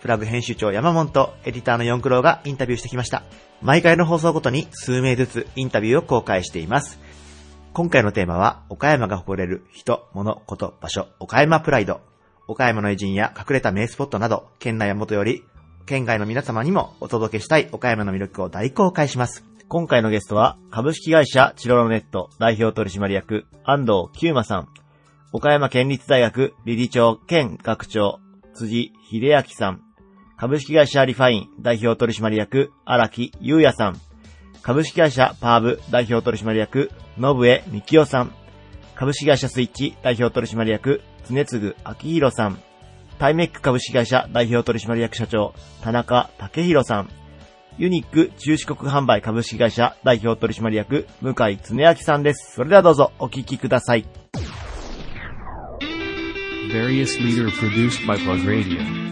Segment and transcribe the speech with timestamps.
[0.00, 3.22] プラグ編集長山本とエディターの四九郎がインタビューしてきました。
[3.62, 6.98] 毎回の放送ごとに数名ずつインタビューを公開しています。
[7.72, 12.00] 今回のテーマは、岡山が誇れる人、物、こと、場所、岡山プライド。
[12.48, 15.44] 岡山の偉人や隠れた名スポットなど、県内はもとより、
[15.84, 19.44] 県外の皆様にもお届けしたい岡山の魅力を大公開します。
[19.68, 24.68] 今回のゲストは、株式会社チロロネット代表取締役、安藤久馬さん。
[25.32, 28.20] 岡山県立大学理事長兼学長、
[28.54, 29.85] 辻秀明さん。
[30.38, 34.00] 株式会社リファイン代表取締役、荒木優也さん。
[34.60, 38.32] 株式会社パーブ代表取締役、信江幹夫さん。
[38.94, 42.58] 株式会社スイッチ代表取締役、常次明宏さん。
[43.18, 47.08] タイメック株式会社代表取締役社長、田中武宏さん。
[47.78, 52.56] ユニック中四国販売株式会社代表取締役、向井恒明さんです。
[52.56, 54.04] それではどうぞお聞きください。
[56.70, 59.05] Various leader produced by Plug Radio.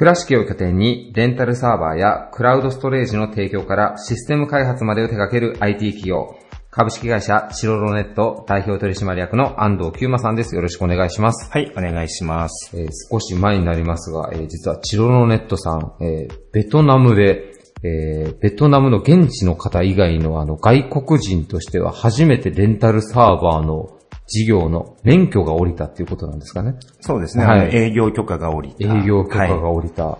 [0.00, 6.38] 倉敷を拠点にレンタルサーバーやクラウドストレージの提供からシステム開発までを手掛ける IT 企業、
[6.70, 10.54] 株式会社チロロネット代表取締役の安藤久馬さんです。
[10.54, 11.52] よろしくお願いします。
[11.52, 12.78] はい、お願いします。
[12.78, 17.52] えー少し前になりますが、えー実はチロロネットさん、えーベトナムで、
[17.82, 23.99] えーベトナムの現地の方以外のあの外国人としては初めてレンタルサーバーの
[24.30, 26.76] 事業の免許が下りたっていうことなんですかね。
[27.00, 28.84] そうですね、はい営業許可が下りた。
[28.84, 30.18] 営業許可がはい下りた。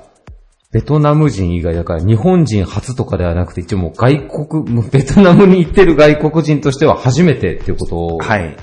[0.72, 8.56] ベトナム人以外だから日本人初とかではなくて一応もう外国、ベトナムに行ってる外国人としては初めてっていうことを、はい。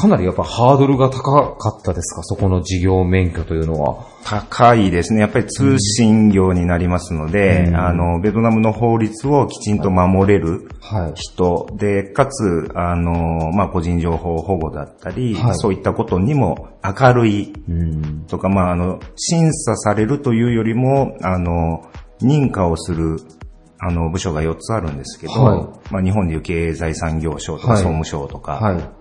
[0.00, 2.22] かなりやっぱハードルが高かったですか？
[2.22, 4.06] そこの事業免許というのは。
[4.24, 5.20] 高いですね。
[5.20, 11.12] やっぱり通信業になりますので、うんあの、ベトナムの法律をきちんと守れるはい。
[11.14, 18.26] 人で、かつ、あの、まあ、個人情報保護だったり、はいそういったことにも明るいうん。
[18.26, 21.82] とか、まあ、あの、審査されるというよりも、あの、
[22.22, 23.16] 認可をする、
[23.80, 28.97] あの、部署が4つあるんですけど、はいまあ、日本でいう経済産業省とかはい総務省とか、はい。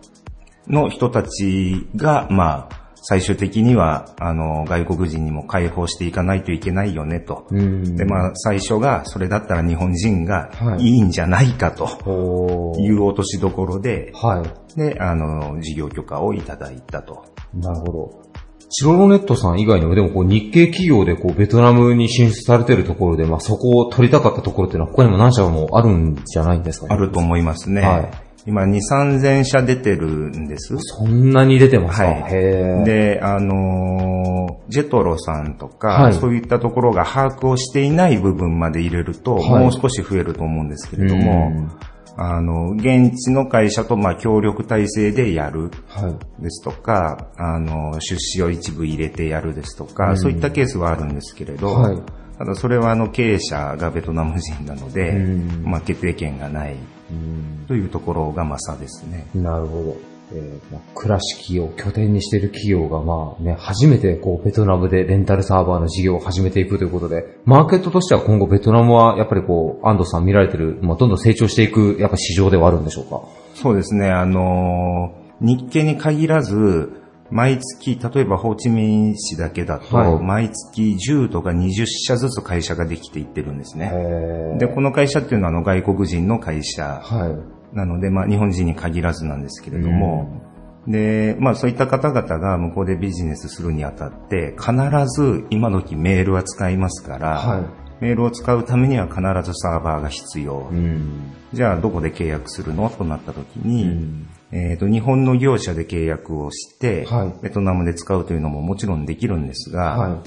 [0.70, 7.48] の人たちが、まあ、最終的には、あの、外国人にも解放していかないといけないよねと。
[7.52, 7.96] うん。
[7.96, 14.44] で、まあ、最初が、それだったら日本人がはいいいんじゃないかという落としどころで、は
[14.76, 14.78] い。
[14.78, 17.26] で、あの、事業許可をいただいたと。
[17.54, 18.28] なるほど。
[18.70, 26.94] チロロネットさん以外にも、でもこう日系企業でこうベトナムに進出されてるところで、まあそこを取りたかったところっていうのは他にも何社もあるんじゃないんですかね。
[26.94, 27.82] あると思いますね。
[27.82, 30.76] はい今、2、3000社出てるんです。
[30.78, 32.86] そんなに出てますか、はい。
[32.86, 34.28] で、あのー
[34.70, 36.14] ジェトロさんとか、はい。
[36.14, 39.64] そういったところが把握をしていない部分まで入れると、はい。
[39.64, 41.70] もう少し増えると思うんですけれども、
[42.18, 46.44] あの、現地の会社と、まあ、協力体制でやるはい。
[46.44, 52.02] ですとか、あの、出資を一部入れてやるですとか、そういったケースはあるんですけれど、はい
[52.38, 56.76] ただそれはあの経営者がベトナム人なので、うんまあ、決定権がない
[57.12, 59.28] うんというところがまあ差ですね。
[59.34, 59.98] なるほど。
[60.34, 73.22] えーまあ、倉敷を拠点にしている企業が、まあね、初めてこう、ベトナムでレンタルサーバーの事業を始めていくということで、マーケットとしては今後ベトナムはやっぱりこう、安藤さん見られてる、まあ、どんどん成長していく、やっぱ市場ではあるんでしょうか？
[73.56, 76.92] そうですね、あのー日系に限らず、
[77.30, 83.92] 毎月、例えばホーチミン市だけだと、はい毎月10とか20社ずつ会社ができていってるんですね。
[83.94, 87.30] へで、この会社っていうのはあの外国人の会社は
[87.74, 87.76] い。
[87.76, 90.42] なので、まあ日本人に限らずなんですけれども、
[90.88, 94.72] で、まあそういった方々が向こうでビジネスするにあたって、必
[95.08, 100.70] ず今時メールは使いますから、はいメールを使うためには必ずサーバーが必要。
[100.72, 101.34] うん。
[101.52, 102.92] じゃあどこで契約するの？
[102.92, 110.24] となった時に、うんえっ、と、日本の業者で契約をして、はいベトナムで使うというのももちろんできるんですが、は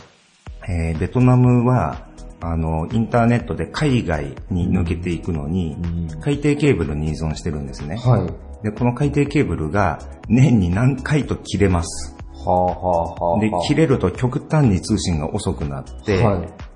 [0.69, 2.09] えーベトナムは、
[2.43, 5.77] あの、インターネットで海外に抜けていくのに、
[6.23, 7.97] 海底ケーブルに依存してるんですね。
[7.97, 8.19] は
[8.63, 8.65] い。
[8.65, 12.17] で、この海底ケーブルが年に何回と切れます。
[12.45, 13.41] はあはあはあ。
[13.41, 16.70] で、切れると極端に通信が遅くなって、はい。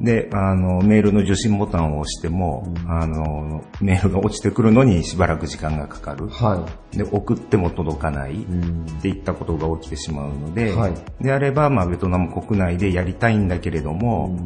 [0.00, 6.28] で、あの、メールの受信ボタンを押しても、あの、メールが落ちてくるのにしばらく時間がかかる。
[6.28, 8.34] はで、送っても届かない。
[8.34, 8.44] い。
[8.44, 8.86] うん。
[8.86, 14.38] っていったことが起きてしまうので、はいであれば、まあ、ベトナム国内でやりたいんだけれども、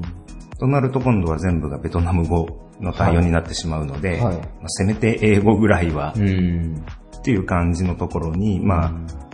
[0.58, 4.30] となると今度は全部がベトナム語の対応になってしまうので、はいま
[4.64, 6.84] あ、せめて英語ぐらいは、うん。
[7.16, 8.86] っていう感じのところに、ま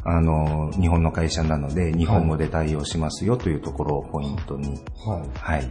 [0.05, 5.29] あ、あの、日本の会社なので、日本語で対応しますよというところをポイントに、はい。
[5.35, 5.69] はい。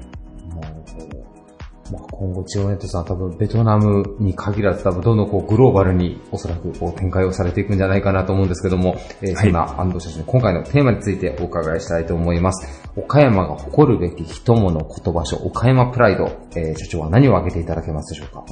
[1.92, 12.90] まあ、今後、ジオネットさんは多分ベトナムに限らず多分どんどんこうグローバルにおそらくこう展開をされていくんじゃないかなと思うんですけども、えーそんな安藤社長に今回のテーマについてお伺いしたいと思います。
[12.96, 16.25] 岡山が誇るべき人物言葉書、岡山プライド、
[16.56, 18.44] えー社長は何を挙げていただけますでしょうか？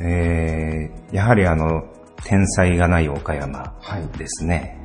[0.00, 1.82] えー、やはりあの、
[2.24, 4.78] 天才がない岡山はいですね。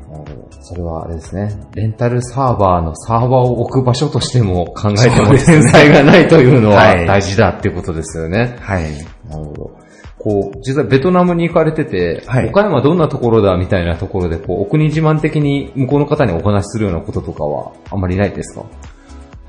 [0.62, 1.50] それはあれですね。
[1.76, 8.58] レンタルサーバーのサーバーを置く場所としても考えても天才がないというのははい大事だっていうことですよね。
[8.62, 8.84] はい。
[9.30, 9.78] なるほど。
[10.20, 18.66] こう、実際ベトナムに行かれてて、はい岡山どんなところだみたいなところで、こう、お国自慢的に向こうの方にお話しするようなこととかはあんまりないですか？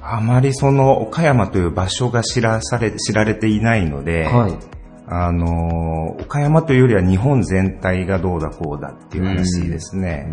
[0.03, 4.53] あまりその岡山という場所が知らされ、知られていないので、はい。
[5.06, 10.33] あの、岡山というよりは日本全体がどうだこうだっていう話ですね。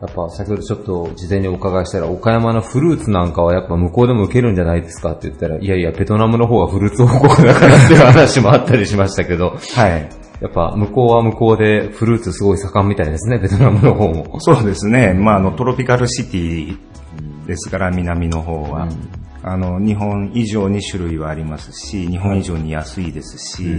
[0.00, 10.08] やっぱ先ほどちょっと事前にお伺いしたら、岡山のフルーツなんかはやっぱ向こうでも受けるんじゃないですかって言ったら、いやいや、ベトナムの方がフルーツ王国だからっていう話もあったりしましたけど、はい。
[10.40, 14.38] やっぱ向こうは向こうでフルーツすごい盛んみたいですね、ベトナムの方も。
[14.40, 15.14] そうですね。
[15.14, 16.76] まあ、あの、トロピカルシティ
[17.46, 18.88] ですから、南の方は。
[19.48, 23.76] あの、日本以上に種類はありますし、日本以上に安いですし、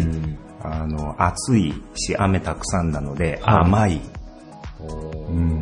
[0.63, 4.01] あの、暑いし、雨たくさんなので、甘い。
[5.29, 5.59] うん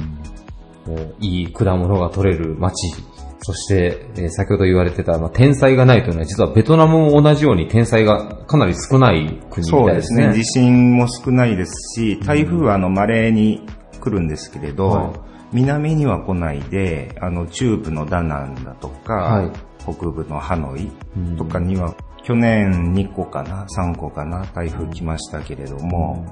[1.19, 2.93] いい果物が取れる街。
[3.39, 10.27] そして、えー先ほど言われてた、まあ、天才がないというのは、実はベトナムも同じように天才がかなり少ない国みそうたいですすね。
[10.27, 10.35] でね。
[10.35, 13.65] 地震も少ないですし、台風はあの、稀に
[13.99, 15.19] 来るんですけれど、はい
[15.53, 19.51] 南には来ないで、あの、中部のダナンだとか、はい
[19.85, 20.91] 北部のハノイ
[21.37, 21.93] とかには、
[22.23, 26.25] 去年2個かな、3個かな、台風来ましたけれども、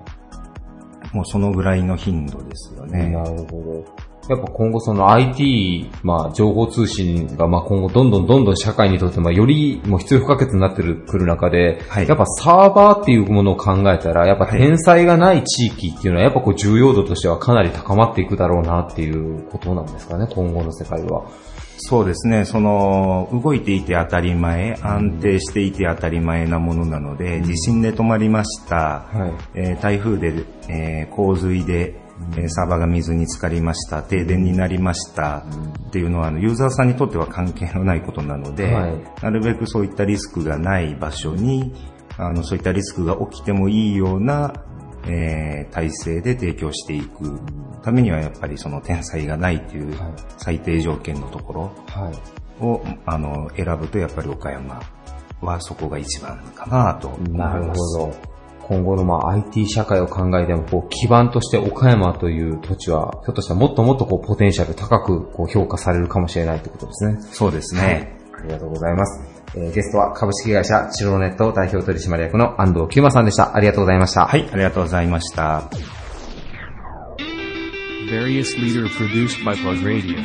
[1.13, 3.09] もうそのぐらいの頻度ですよね。
[3.09, 4.13] なるほど。
[4.29, 21.25] やっぱ今後その IT、まあ情報通信がまあ今後どんどんどんどん社会にとってまあよりもう必要不可欠になってるくる中で、はいやっぱサーバーっていうものを考えたら、やっぱ天才がない地域っていうのはやっぱこう重要度としてはかなり高まっていくだろうなっていうことなんですかね、今後の世界は。
[21.85, 29.59] そうですね、その、動いていて当たり前、安定していて当たり前なものなので、地震で止まりました、はい。
[29.59, 31.95] えー台風で、えー洪水で、
[32.38, 35.45] えーサーバーが水に浸かりました、停電になりました、
[35.88, 38.94] っていうのは、あのユーザーさんにとっては関係のないことなので、はい。
[39.21, 41.74] なるべくそういったリスクがない場所に、
[42.18, 44.53] あの、そういったリスクが起きてもいいような、
[45.07, 47.39] えー体制で提供していく
[47.81, 52.63] ためには、やっぱりその天才がないというはい最低条件のところ、はい。
[52.63, 54.79] をあの選ぶとやっぱり岡山
[55.41, 57.97] はそこが一番かなと思いなるほます。
[57.97, 58.11] ど。
[58.68, 67.18] 今後のまあ IT 社会を考えても、こう基盤として岡山という土地は、ひょっとしたらもっともっとこうポテンシャル高くこう評価されるかもしれないってことですね。
[67.31, 68.16] そうですね。
[68.21, 69.44] ありがとうございます。
[69.56, 73.56] えーゲストは株式会社チロネット代表取締役の安藤久馬さんでした。
[73.56, 74.26] ありがとうございました。
[74.26, 75.69] はい、ありがとうございました。
[78.09, 80.18] Various leader produced by Plug Radio.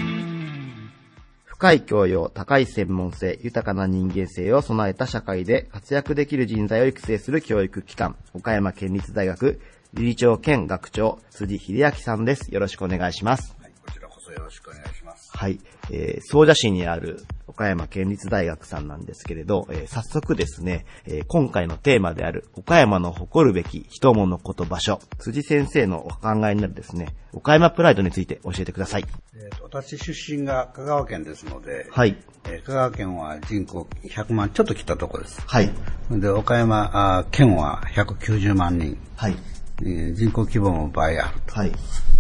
[1.47, 9.61] 深い教養、高い専門性、豊かな人間性を備えた社会で活躍できる人材を育成する教育機関、岡山県立大学
[9.95, 12.53] 理事長兼学長、辻秀明さんです。
[12.55, 13.57] よろしくお願いします。
[13.87, 15.31] こちらこそよろしくお願いします。
[15.33, 15.59] はい。
[15.91, 17.25] えー、総社市にある
[17.59, 29.05] 岡山県立大学さんなんですけれど、えー早速ですね、えー今回のテーマである岡山の誇るべき人物こと場所、辻先生のお考えになるですね、岡山プライドについて教えてください。
[29.35, 32.17] えーと私出身が香川県ですので、はい。
[32.45, 35.43] えー香川県は人口100万ちょっと来たところです。
[35.45, 35.71] はい。
[36.13, 39.37] で、岡山県は190万人、はい。
[39.83, 41.73] えー人口規模も倍あるはい。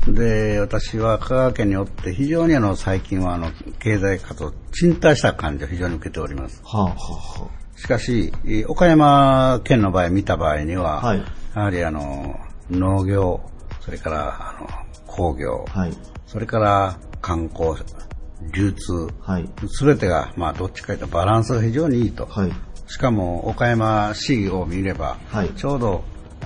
[0.04, 0.12] と。
[0.12, 6.60] で、私は香川県におって非常にあの最近はあの経済活動、賃貸した感じを非常に受けております。
[6.64, 11.22] はあ、はあ、はしかし、えー岡山県の場合見た場合には、はい
[11.54, 12.38] やはりあの
[12.70, 13.40] 農業、
[13.80, 14.68] それからあの
[15.06, 15.80] 工業、あ。
[15.80, 15.92] はい。
[16.26, 17.70] それから観光、
[18.52, 19.48] 流通、はい。
[19.68, 22.26] すべてが、まあ、どっちかというとバランスが非常にいいと。
[22.26, 22.52] はい。
[22.86, 26.04] しかも、岡山市を見れば、はいちょうど、
[26.42, 26.44] え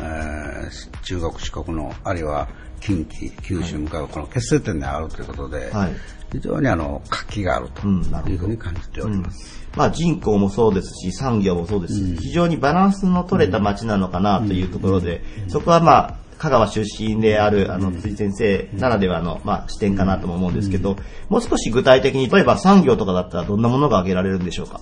[0.70, 2.48] ー中国、四国の、あるいは
[2.80, 5.92] 近畿、九州に向かうこの決定点であるということで、はい。
[6.32, 9.62] 非常にあの活気があるというふうに感じております。
[9.76, 11.94] まあ人口もそうですし、産業もそうです。
[11.94, 20.96] し、非常にバランスの取れた街なのかなというところで、そこはまあ、香川出身である、あの、辻先生ならではの、まあ、視点かなとも思うんですけど、
[21.28, 24.80] もう少し具体的に、例えば産業とかだったらどんなものが挙げられるんでしょうか？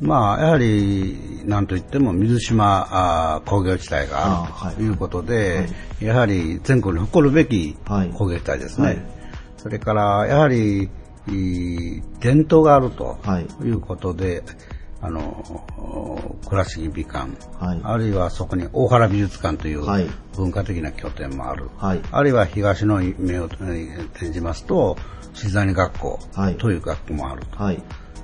[0.00, 4.88] まあ、やはり、なんといっても水島工業地帯があるとい。
[4.88, 5.68] うことで、
[6.00, 8.10] やはり全国に誇るべきはい。
[8.10, 8.86] 工業地帯ですね。
[8.86, 9.02] はい。
[9.58, 10.88] それから、やはり、
[11.28, 11.32] い
[11.98, 13.46] い伝統があるとはい。
[13.62, 14.42] いうことで、
[15.02, 15.66] あの、
[16.48, 17.30] 倉敷美館、
[17.62, 17.80] はい。
[17.82, 20.06] あるいはそこに大原美術館というはい。
[20.34, 21.68] 文化的な拠点もある。
[21.76, 22.00] はい。
[22.10, 24.96] あるいは東の目を転じますと、
[25.34, 26.56] 静谷学校はい。
[26.56, 27.62] という学校もあると。
[27.62, 27.82] はい。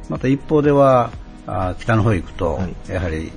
[0.09, 1.11] また一方では、
[1.47, 3.33] あー北の方行くと、はいやはり、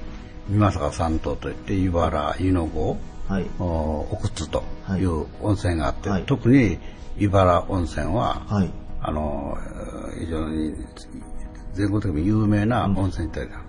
[0.50, 2.98] 三坂三島といって、湯原、湯の郷、
[3.28, 3.46] はい。
[3.60, 4.64] お奥津と
[4.98, 6.80] いう温泉があって、はい特に
[7.18, 8.72] 湯原温泉は、はい。
[9.02, 9.58] あの、
[10.18, 10.76] えー非常に
[11.74, 13.62] 全国的に有名な温泉地帯だ。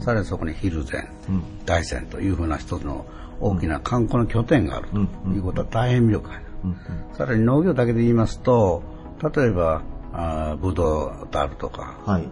[0.00, 3.06] さらにそこに蒜山、うん大山というふうな一つの
[3.40, 4.98] 大きな観光の拠点があると
[5.30, 6.44] いうことは大変魅力がある。
[7.14, 8.82] さらに農業だけで言いますと、
[9.34, 12.28] 例えば、あーブドウであるとか、はい。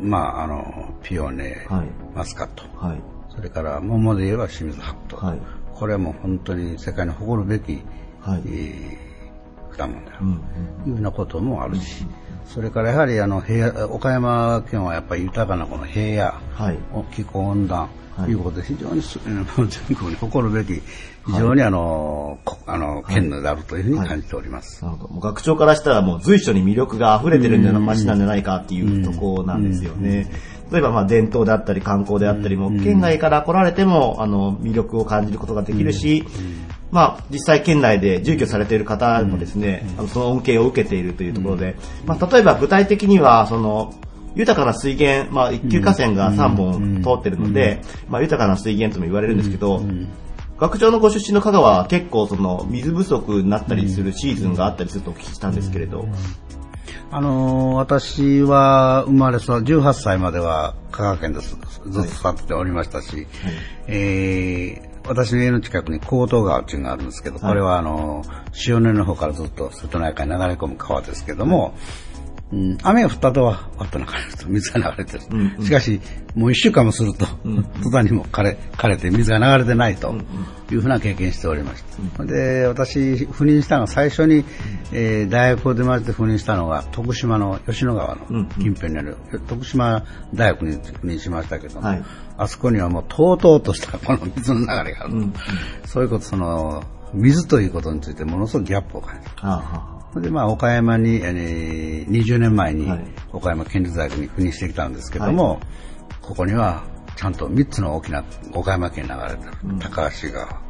[0.00, 1.88] まあ、あの、ピオネ、はい。
[2.16, 3.02] マスカット、はい。
[3.34, 5.38] それから桃で言えば清水白桃、はい。
[5.74, 7.82] これはもう本当に世界に誇るべき、
[8.20, 8.42] はい。
[8.46, 9.04] えー
[9.76, 10.36] 果物であるうん。
[10.84, 12.06] というようなこともあるし、
[12.46, 16.78] それからやはりあの平野岡山県はやっぱり豊かなこの平はい。
[16.92, 18.26] 野、気候温暖はい。
[18.26, 19.02] ということで非常に
[19.88, 20.82] 全国に誇るべき、
[21.26, 24.84] 非常にあの、こあの県であるというふうに感じております。
[24.84, 25.14] なるほど。
[25.14, 30.30] もう学長からしたらもう随所に魅力が溢れてるんじゃな街なんじゃないかっていうとこなんですよね。
[30.70, 36.24] 例えばまあ伝統であったり観光であったりも、県外から来られてもあの魅力を感じることができるし、
[36.90, 43.94] まあ実際県内で住居されている方もですね、あのその恩恵を受けているというところで、まあ例えば具体的にはその
[44.34, 49.82] 豊かな水源、まあ一級河川が3本通ってるので、まあ豊かな水源とも言われるんですけど、
[50.58, 56.06] 学長のご出身の香川は結構その水不足になったりするシーズンがあったりするとお聞きしたんですけれど。
[57.10, 63.28] あのー私は生まれ育18歳までは香川県ですずっと育っておりましたし、
[63.86, 71.74] えー私の家の近くに江東川っていうのがあるんですけど、これはあのー塩根の方からずっと瀬戸内海に流れ込む川ですけども、
[72.52, 75.64] うん、雨が降った後は、わっと流れると水が流れてる。
[75.64, 76.00] しかし、
[76.34, 77.26] もう一週間もすると、
[77.82, 80.14] 途端にも枯れ、枯れて水が流れてないと
[80.70, 81.82] いうふうな経験しておりまし
[82.16, 82.24] た。
[82.24, 84.44] で、私、赴任したのが最初に、
[84.92, 89.16] えー大学を出まして赴任したのが、徳島の吉野川の近辺にある、
[89.48, 92.04] 徳島大学に赴任しましたけども、はい。
[92.36, 95.26] あそこにはもう、とうとうとしたこの水の流れがある
[95.82, 95.88] と。
[95.88, 96.84] そういうこと、その、
[97.14, 99.32] 水ということについてものすごくギャップを感じた。
[99.42, 103.04] あそれでまあ岡山に、えー20年前にはい。
[103.32, 105.60] 岡山県立大学に赴任してきたんですけども、
[106.22, 106.84] ここには
[107.16, 110.60] ちゃんと3つの大きな岡山県に流れてる、高橋川、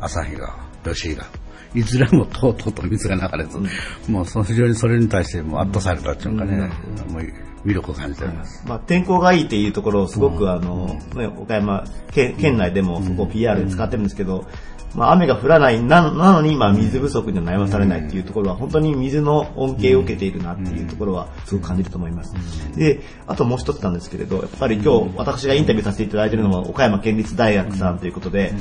[0.00, 1.28] 旭川、吉井川。
[1.74, 3.58] いずれもとうとうと水が流れず、
[4.08, 6.70] もうその非常にそれに対してもう圧倒されたっていうかね、
[7.08, 7.22] もう
[7.66, 8.62] 魅力を感じております。
[8.68, 14.44] まあ、天候がいいっていうところをすごく、あの、ね、岡山県県内でもそこを PR で使ってるんですけど、
[14.94, 22.34] まあ、雨が降らないななのに、まあ、水不足には悩まされないっていうところは、本当に水の恩恵を受けているなっていうところは、すごく感じると思います。
[22.76, 28.52] で、あともう一つなんですけれど、やっぱり今日、私がインタビューさせていただいているのは、岡山県立大学さんということで、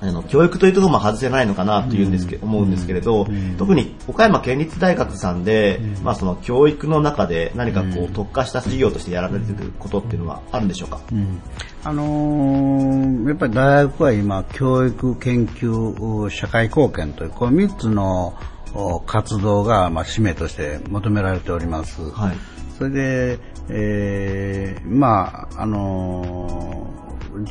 [0.00, 3.26] あの教育というところも外せないのかなというんですけ、思うんですけれど、
[3.58, 11.00] 特に岡山県立大学さんで、まあその教育の中で何かこう特化した事業としてやられていることっていうのはあるんでしょうか、
[11.84, 18.34] あのーやっぱり大学は今、教育、研究、社会貢献という、この3つの
[18.74, 22.10] お活動が、まあ、使命として求められております。
[22.10, 22.36] はい。
[22.78, 23.38] それで、
[23.68, 26.96] えーまあ、あのー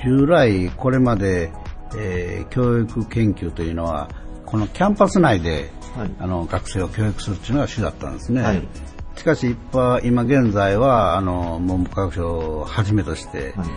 [0.03, 1.51] 従来これまで、
[1.97, 4.09] えー教育研究というのは、
[4.45, 8.41] このキャンパス内で、はいあの学生を教育するというのが主だったんですね。
[8.41, 8.67] はい
[9.15, 13.67] しかし、一般今現在は、あの、文部科学省をはじめとして、はい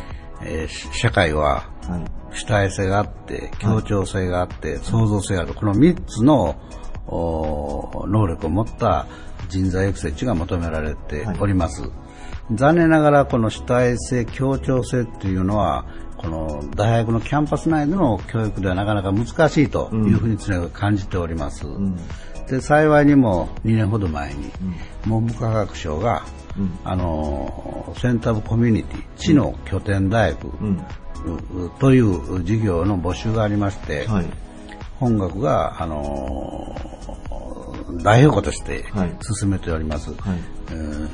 [0.43, 5.55] えーし社会ははい主体性があって、協調性があって、創造性がある。
[5.55, 6.57] この3つの
[7.07, 9.07] お能力を持った
[9.49, 11.91] 人材育成っていうのが求められております。
[12.53, 15.85] 残念ながら、この主体性、協調性っていうのは、
[16.17, 21.65] この大学のキャンパス内での教育ではなかなか難しいというふうに常に感じております。
[22.49, 24.51] で、幸いにも2年ほど前に、
[25.07, 26.25] 文部科学省が、
[26.85, 30.77] あの、センターオブコミュニティ、知の拠点大学、うん。
[30.77, 34.27] うという事業の募集がありまして、はい。
[34.99, 36.99] 本学が、あのー
[38.03, 40.75] 代表校としてはい進めております、はい。
[40.75, 41.11] うん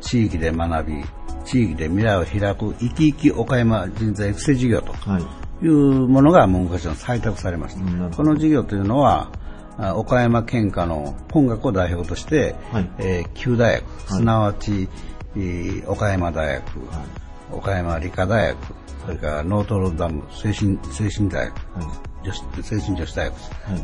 [0.00, 1.04] 地域で学び、
[1.44, 5.22] 地域で未来を開く生き生き岡山人材育成事業とはい。
[5.64, 8.16] いうものが文部科学省に採択されました。
[8.16, 9.30] この事業というのは、
[9.76, 12.90] あ岡山県下の本学を代表として、はい。
[12.98, 14.88] えー旧大学、すなわち、
[15.36, 16.62] えー岡山大学、
[17.52, 18.56] 岡山理科大学、
[19.04, 21.56] それからノートルダム精神精神大学、
[22.24, 23.36] 女子精神女子大学、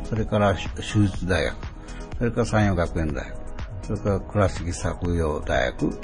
[0.08, 1.54] それから手術大学、
[2.18, 3.34] それから山陽学園大学、
[3.86, 5.98] それから倉敷作業大学、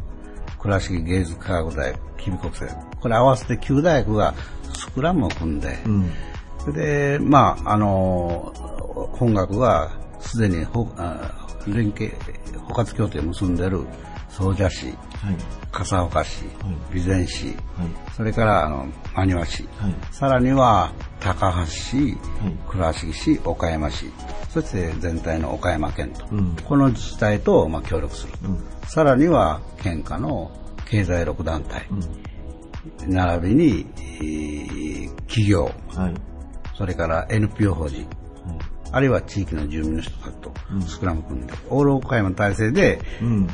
[0.58, 2.68] 倉敷芸術科学大学、吉備国際。
[3.00, 4.34] これ合わせて9大学が
[4.74, 6.10] スクラムを組んで、うん。
[6.58, 8.52] それで、まあ、あの、
[9.12, 12.12] 本学はすでにほあ連携、
[12.68, 13.86] 包括協定を結んでいる
[14.28, 14.96] 総社市、はい。
[15.72, 16.44] 笠岡市、
[16.90, 17.56] 備前市、はい。
[18.14, 18.88] それからあの
[19.20, 19.94] 真庭市、はい。
[20.12, 22.16] さらには高橋市、はい。
[22.68, 24.06] 倉敷市、岡山市、
[24.48, 26.56] そして全体の岡山県と、うん。
[26.64, 28.32] この自治体とまあ協力する。
[28.82, 30.50] と、さらには県下の
[30.86, 31.86] 経済力団体、
[33.06, 34.80] 並びに、えー
[35.30, 36.14] 企業、はい。
[36.76, 38.06] それから NPO 法人、
[38.90, 40.52] あるいは地域の住民の人たちと
[40.88, 43.48] スクラム組んで、オール岡山体制でうん。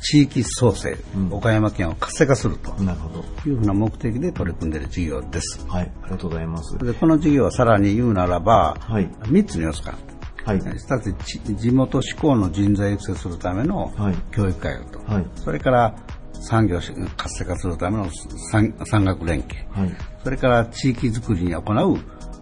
[0.00, 0.96] 地域創生、
[1.30, 3.24] 岡山県を活性化するとなるほど。
[3.48, 5.64] いうふうな目的で取り組んでいる事業です。
[5.68, 5.92] はい。
[6.02, 6.78] ありがとうございます。
[6.78, 9.98] でこの事業はさらに言うならば、はい3つの要素がある。
[10.44, 10.76] はい。
[10.76, 15.94] 一つち地元志向の人材育成するためのはい教育改革と、はいそれから
[16.40, 16.78] 産業
[17.16, 18.08] 活性化するための
[18.52, 19.96] 産産学連携、はい。
[20.22, 21.98] それから地域づくりに行う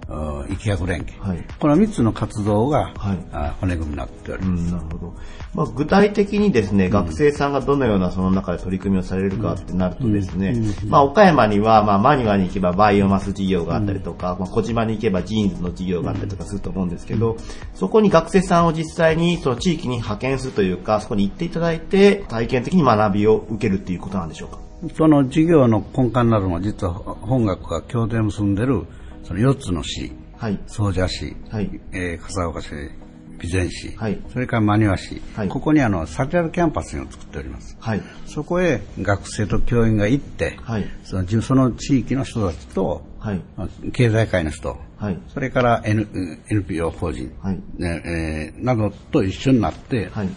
[0.08, 1.44] うん生き役連携、はい。
[1.58, 3.18] この3つの活動が、はい。
[3.32, 4.62] あ骨組みになっております。
[4.62, 5.14] うん、なるほど。
[5.54, 10.54] まあ、具体的にですね、学生さんがどのようなその中で取り組みをされるかってなるとですね、
[10.86, 17.36] まあ、岡山には、まあ、マニュアに行けばバイオマス事業があったりとか、まあ、児島に行けばジーンズの事業があったりとかすると思うんですけど、
[17.74, 24.58] そこに学生さんを実際にその地域に派遣するというか、そこに行っていただいて、体験的に学びを受けるっていうことなんでしょうか？
[24.94, 28.86] その事業の根幹になるのは実は本学が協定を結んでる
[29.26, 30.58] その4つの市、はい。
[30.66, 31.68] 総社市、はい。
[31.92, 37.76] えー笠岡市、備前市、はいそれから真庭市、はいここにあのサテライトキャンパスを作っております。
[37.80, 38.02] はい。
[38.26, 40.86] そこへ学生と教員が行って、はい。
[41.02, 43.42] そのじその地域の人たちと、はい。
[43.56, 45.18] まあ経済界の人、はい。
[45.34, 46.06] それから N
[46.48, 50.28] NPO 法人、はいねえーなどと一緒になって、はい。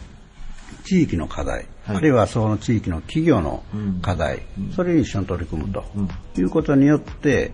[0.84, 3.63] 地域の課題、はいあるいはその地域の企業の
[4.02, 4.43] 課題、
[4.75, 5.84] それに一緒に取り組むと、
[6.38, 7.52] いうことによって、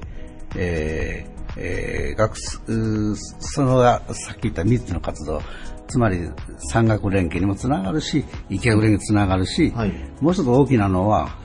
[0.58, 5.42] えーえー学そのがさっき言った3つの活動、
[5.88, 6.30] つまり
[6.72, 11.38] 産学連携にもつながるし、意見連携につながるし、はいもう一つ大きなのは、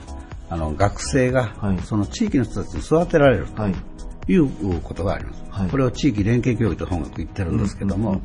[0.49, 3.75] あの学生がはいその地域の人たちに育てられるとはい。
[4.27, 5.43] いうことがあります。
[5.49, 8.21] はいこれを地域連携教育と本学言ってるんですけども、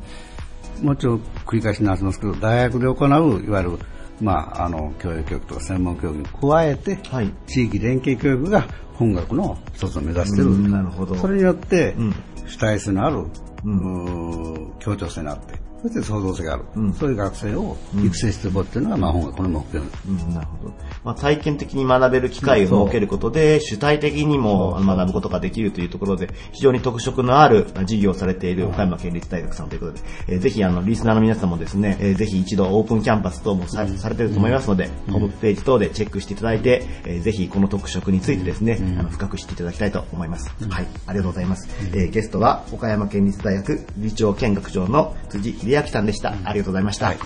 [0.81, 3.79] もちろん繰り返しになりますけど、大学で行う、いわゆる、
[4.21, 7.33] まあ、あの、教育教育とか専門教育に加えて、はい。
[7.47, 10.51] 地域連携教育が本学の一つを目指している。
[10.51, 11.15] うんなるほど。
[11.15, 12.15] それによって、うん。
[12.47, 13.25] 主体性のある、
[13.63, 14.73] うん。
[14.79, 16.93] 協調性のあって、そして創造性がある、うん。
[16.93, 19.85] そういう学生を育成していこうっていうのが、まあ、本学の目標。
[19.85, 20.03] です。
[20.07, 20.73] うん、なるほど。
[21.03, 40.51] まあ、体験的に学べる機会を設けることで、主体的にも学ぶことができるというところで、非常に特色のある事業をされている岡山県立大学さんということで、えーぜひ、あの、リスナーの皆さんもですね、えーぜひ一度オープンキャンパス等もさ,、されていると思いますので、ホームページ等でチェックしていただいて、えーぜひこの特色についてですね、あの深く知っていただきたいと思います。
[40.69, 41.67] はい、ありがとうございます。
[41.93, 46.29] えーゲストは岡山県立大学理事長兼学長の辻秀明さんでした。
[46.29, 47.07] ありがとうございました。
[47.07, 47.17] はい.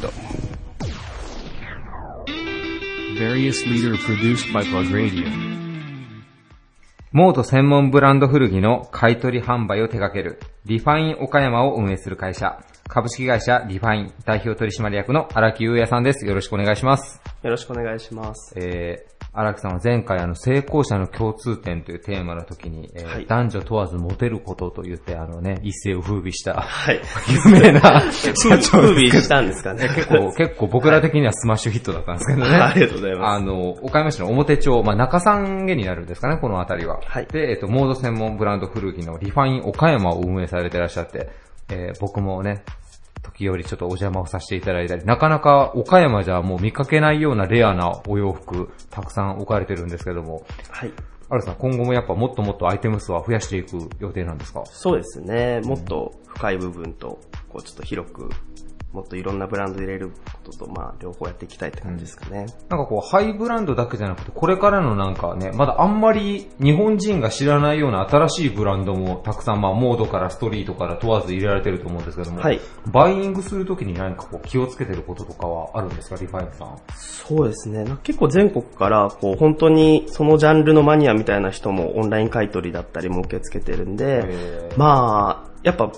[7.11, 16.25] モード専門ブランド古着の買取販売を手掛ける、リファイン岡山を運営する会社、株式会社リファイン代表取締役の荒木優也さんです。
[16.25, 17.21] よろしくお願いします。
[17.43, 18.53] よろしくお願いします。
[18.57, 26.99] えー、荒木さんは前回あの成功者の共通点というテーマの時に、えーはい男女問わずモテることと言ってあのね、一世を風靡した、はい。
[27.47, 29.87] 有名な 社長風靡したんですかね。
[29.87, 32.49] 結構、結構僕ら的にはスマッシュヒットだったんですけどね。
[32.57, 36.99] ありがとうございますあの、岡山市の表町、まあ、中山下になるんですかね、この辺りは。
[37.05, 41.29] はいで、えっと、モード専門ブランド古着のリファイン岡山を運営されてらっしゃって、
[41.69, 42.63] えー僕もね、
[43.23, 50.91] 時折ちょっとお邪魔をさせていただいたり、なかなか岡山じゃもう見かけないようなレアなお洋服、たくさん置かれてるんですけども、はい。
[51.29, 54.63] アルさん、今後もやっぱもっともっとアイテム数は増やしていく予定なんですか？
[54.65, 55.61] そうですね。
[55.63, 58.29] もっと深い部分と、こうちょっと広く
[58.93, 62.45] もっといろんなブランド入れることと、まあ、両方やっていきたいって感じですかね。
[62.67, 72.59] なんかこう、ハイブランドだけじゃなくて、これからのなんかね、まだあんまり日本人が知らないような新しいブランドもたくさん、まあ、モードからストリートから問わず入れられてると思うんですけども、はい
[72.91, 76.77] バイイングするときに何かこう気をつけてることとかはあるんですか、リファインさん。
[76.95, 77.85] そうですね。
[78.03, 85.91] 結構全国から、こう、本当にそのジャンルのマニアみたいな人もオンライン買い取りだったりも受け付けてるんでまあ、やっぱ、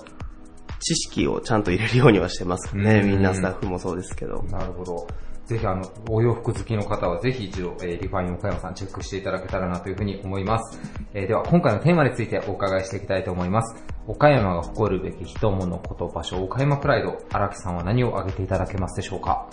[0.84, 3.00] 知識をちゃんと入れるようにはしてますかね。
[3.02, 4.42] うんみんなスタッフもそうですけど。
[4.50, 5.06] なるほど。
[5.46, 10.78] ぜひあの、お洋服好きの方はぜひ一度、えーリファイン岡山さんチェックしていただけたらなというふうに思います。
[11.14, 13.82] えーでは今回のテーマについてお伺いしていきたいと思います。
[14.06, 19.48] 岡山が誇るべき人物こと場所、岡山プライド、荒木さんは何を挙げていただけますでしょうか？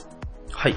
[0.51, 0.75] はい。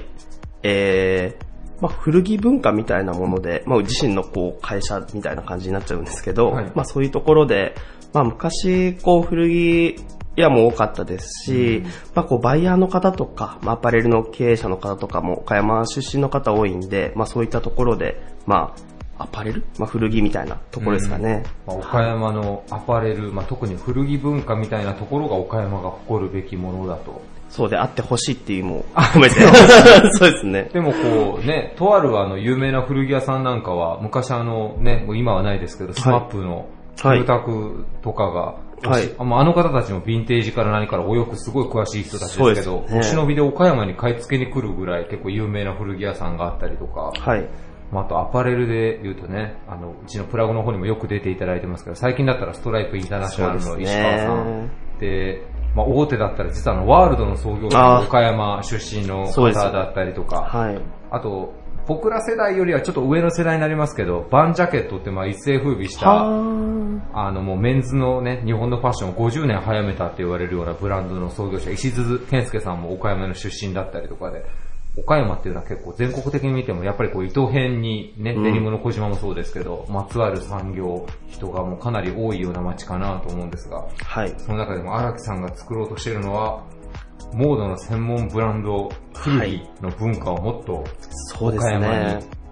[0.63, 7.75] えー、まあ、古着文化みたいなもので、まあ、自身のこう、会社みたいな感じになっちゃうんですけど、はいまあ、そういうところで、
[8.13, 9.97] まあ、昔、こう、古着
[10.37, 11.83] 屋も多かったですし、
[12.15, 18.75] まあ、こう、バイヤーの方とか、まあ、アパレルの経営者の方とかも、岡山出身の方多いんで、まあ、そういったところで、ま
[19.19, 19.65] あ、アパレル？
[19.79, 21.45] まあ、古着みたいなところですかね。
[21.67, 27.23] まあ、岡山のアパレル、まあ、特に古着文化みたいなところが岡山が誇るべきものだと。
[27.49, 29.37] そうであってほしいっていうのも込めて。
[30.19, 30.69] そうですね。
[30.73, 36.67] でもこうね、とあるあの有名な古着屋さんなんかは、昔あのね、もう今はないですけど、スマップの
[37.01, 38.64] はい住宅とかが、はい
[39.19, 47.49] あまああの方たちもヴィンテージから何からお洋服すごい詳しい人たちですけど、ねお忍びで岡山に買い付けに来るぐらい結構有名な古着屋さんがあったりとか、はい。
[47.93, 54.71] まあ、あとアパレルで言うとね、あの、うちのプラグの方にもよく出ていただいてますけど、最近だったらストライプインターナショナルの石川さん。
[54.99, 60.81] で、まあ、大手だったら実はあの、ワールドの創業者岡山出身の方だったりとか、はい。
[61.11, 61.53] あと、
[61.87, 74.47] 僕ら世代よりはちょっと上の世代になりますけど、バンジャケットってまあ一世風靡した、あのもうメンズのね、日本のファッションを50年早めたって言われるようなブランドの創業者、石津健介さんも岡山の出身だったりとかで、
[74.97, 84.35] 岡山っていうのは結構全国的に見てもやっぱりこう糸編にね、うんデニムの小島もそうですけど、まつわる産業、人がもうかなり多いような街かなと思うんですが、はい。
[84.39, 86.63] その中でも荒木さんが作ろうとしているのは、
[87.35, 90.85] モードの専門ブランド、古着の文化をもっと
[91.41, 92.45] 岡山ねに。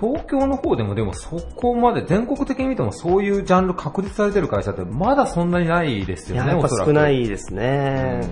[0.00, 8.22] 東京の方でもでもそこまで全国的に見てもそういうジャンル確立されてる会社ってまだそんなにないですよね、やっぱおそらく少ないですね。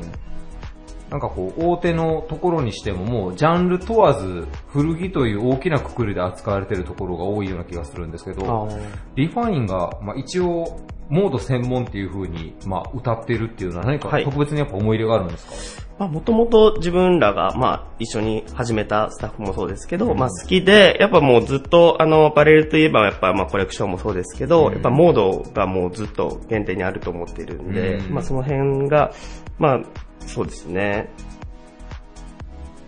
[1.10, 8.80] なんかこう、大手のところにしてももう、ジャンル問わず、古着という大きなくくりで扱われてるところが多いような気がするんですけあど、ー
[9.16, 14.24] リファインが、まあ一応、モード専門っていう風に、まあ歌ってるっていうのは何かはい。
[14.24, 24.72] 特別にやっぱ思い入れがあるんですか、まあ、もともと自分らが、まあ、一緒に始めたスタッフもそうですけど、まあ、好きで、やっぱもうずっと、あの、アパレルといえば、やっぱ、まあ、コレクションもそうですけど、うん。
[24.74, 28.14] やっぱ、モードがもうずっと原点にあると思ってるんで、うん。
[28.14, 29.10] まあ、その辺が、
[29.58, 29.80] まあ、
[30.28, 31.08] そうですね。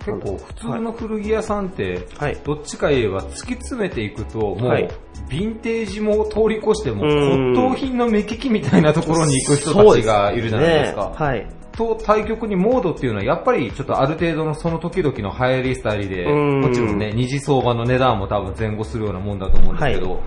[0.05, 2.37] 結構普通の古着屋さんって、はい。
[2.45, 4.89] どっちか言えば突き詰めていくと、もう、はい
[5.31, 11.03] ヴィンテージも通り越しても、うん骨董品の目利きみたいなところに行く人たちがいるじゃないですか。
[11.03, 11.49] そうねはい。
[11.73, 20.21] と対局にモードっていうのはやっぱりちょっとある程度のその時々の流行り廃りで、うんもちろんね、二次相場の値段も多分前後するようなもんだと思うんですけど、は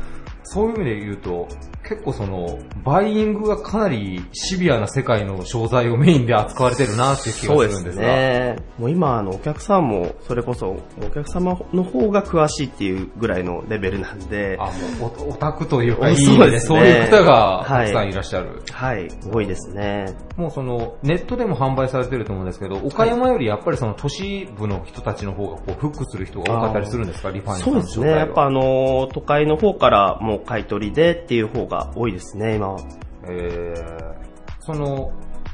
[0.44, 1.48] そういう意味で言うと、
[1.88, 8.08] 結構その、バイイングがかなりシビアな世界の商材をメインで扱われてるなっていう気がそうですするんですが。
[8.08, 8.56] ね。
[8.80, 18.62] もう今、あの、お客さんも、それこそ、お客様の方が詳しいっていうぐらいのレベルなんで、あ、もうオオタクというか、いいそうでですねそういう方がたはいくさんいらっしゃる。
[18.72, 20.06] はい、多いですね。
[20.38, 28.10] もうその、ネットでも販売されてると思うんですけど、岡山よりやっぱりその都市部の人たちの方がこうフックする人が多かったりするんですか、リファインさんそうですね。
[28.12, 32.80] やっぱあの、都会の方からもう買い取りでっていう方が多いですね、今は。
[33.26, 34.16] えー、
[34.60, 35.12] その、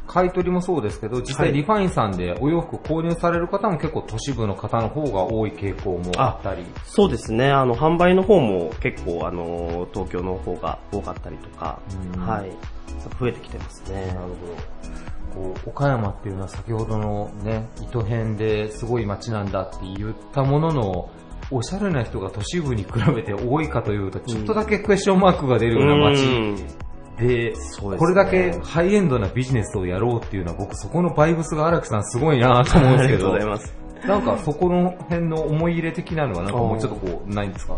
[0.10, 6.66] 買い取りもそうですけど、実はい際リファインさんでお洋服購入される方も結構都市部の方の方が多い傾向もあったり。
[6.84, 7.52] そうですね。
[7.52, 11.80] あの、販売の方も結構あの、東京の方が多かったりとか、
[12.16, 12.52] うんはい。
[13.20, 14.08] 増えてきてますね。
[14.08, 14.34] なるほど。
[15.54, 21.10] こう岡山っていうのは先ほどのね、糸編ですごい街なんだって言ったものの、
[21.52, 26.24] おしゃれな人が都市部に比べて多いかというと、ちょっとだけクエスチョンマークが出るような街。
[26.26, 26.56] うん。
[27.18, 33.18] で、これだけハイエンドなビジネスをやろうっていうのは僕そこのバイブスが荒木さんすごいなと思うんですけど。
[33.18, 33.89] ありがとうござい、ます。
[34.08, 37.78] なんかそこの辺の思い入れ的なのはなんかもうちょっとこう、ないんですか？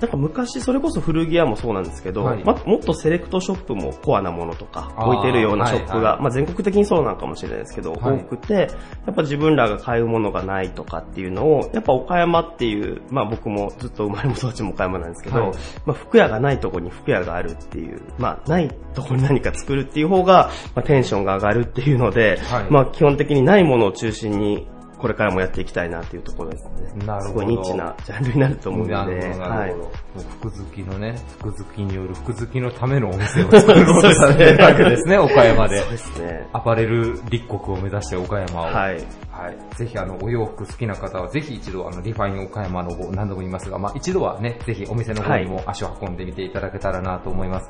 [0.00, 2.44] なんか昔、それこそ古着屋もそうなんですけど、はい。
[2.44, 6.22] まもっとセレクトショップもコアなものとか置いてるようなショップが、はいはい。
[6.22, 8.18] まあ全国的にそうなのかもしれないですけど、はい。
[8.18, 8.66] 多くて、や
[9.10, 15.52] っぱ自分らが買うものがないとかっていうのを、やっぱ岡山っていう、まあ僕もずっと生まれも育ちも岡山なんですけど、はい。
[15.84, 22.70] まあ服屋がないとこに服屋があるっていう、まあないとこに何か作るっていう方が、まあテンションが上がるっていうので、はい。
[22.70, 24.68] まあ基本的にないものを中心に、
[24.98, 27.06] これからもやっていきたいなっていうところですね。
[27.06, 29.84] なるほどすごいニッチなジャンルになると思うので、なるほど、なはいるほど。
[29.84, 35.90] もう服好きのね、服好きによる服好きのためのお店を 作ろうとされてるわけですね、岡山でそう。
[35.90, 36.48] ですね。
[36.52, 38.64] アパレル立国を目指して岡山を。
[38.64, 38.94] はい。
[39.30, 39.76] はい。
[39.76, 47.68] ぜひあの、お洋服好きな方は、ぜひ一度あの、リファイン岡山の方、何度も言いますが、まあ一度はね、ぜひお店の方にも足を運んでみていただけたらなと思います。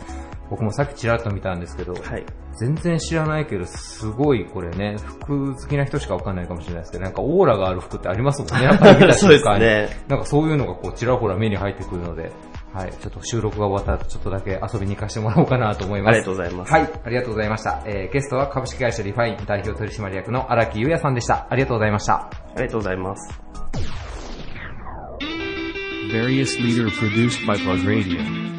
[0.51, 2.25] 僕もさっきちらっと見たんですけど、はい。
[2.59, 9.65] 全然知らないけど、すごいこれね、服好きな人しかわかんないかもしれないですけど、なんかオーラがある服ってありますもんね、やっぱり見た そうです瞬間に。
[9.65, 9.89] ね。
[10.09, 12.33] なんかそういうのがこう、ちらほら目に入ってくるので、
[12.73, 12.91] はい。
[12.91, 16.17] ちょっと収録が終わったら、ちょっとだけ遊びに行かせてもらおうかなと思います。
[16.17, 16.73] ありがとうございます。
[16.73, 17.83] はい、ありがとうございました。
[17.87, 21.47] えー、ゲストは株式会社リファイン代表取締役の荒木優也さんでした。
[21.51, 22.15] ありがとうございました。
[22.15, 23.41] ありがとうございます。
[26.13, 28.58] Various leader produced by Plug Radio.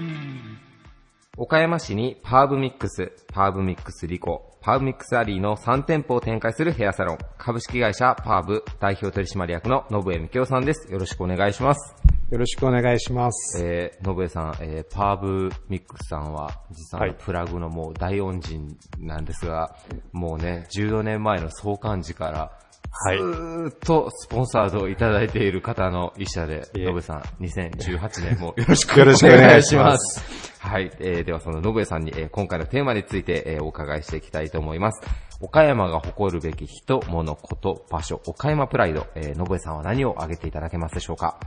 [1.41, 10.91] 岡山市にパーブミックス、パーブミックスリコ、パーブミックスアリーの3店舗を展開するヘアサロン、株式会社パーブ代表取締役の信江幹夫さんです。
[10.91, 11.95] よろしくお願いします。
[12.29, 13.63] よろしくお願いします。
[13.63, 19.77] えー、信江さん、えー、パーブミックスさんは、実はプラグのもう大恩人なんですが、
[20.11, 22.51] もうね、14年前の創刊時から、
[22.91, 23.17] はい。
[23.17, 26.85] ずーっとスポンサードをいただいている方の一社で、いえ。
[26.87, 30.23] 信江さん、2018年もよろしくお願いしまします。
[30.59, 35.01] はい、えー、ではその信江さんに、えー今回のテーマについて、えーお伺いしていきたいと思います。
[35.41, 41.39] 岡山が誇るべき人、物、こと、場所、岡山プライド、えー、信江さんは何を挙げていただけますでしょうか？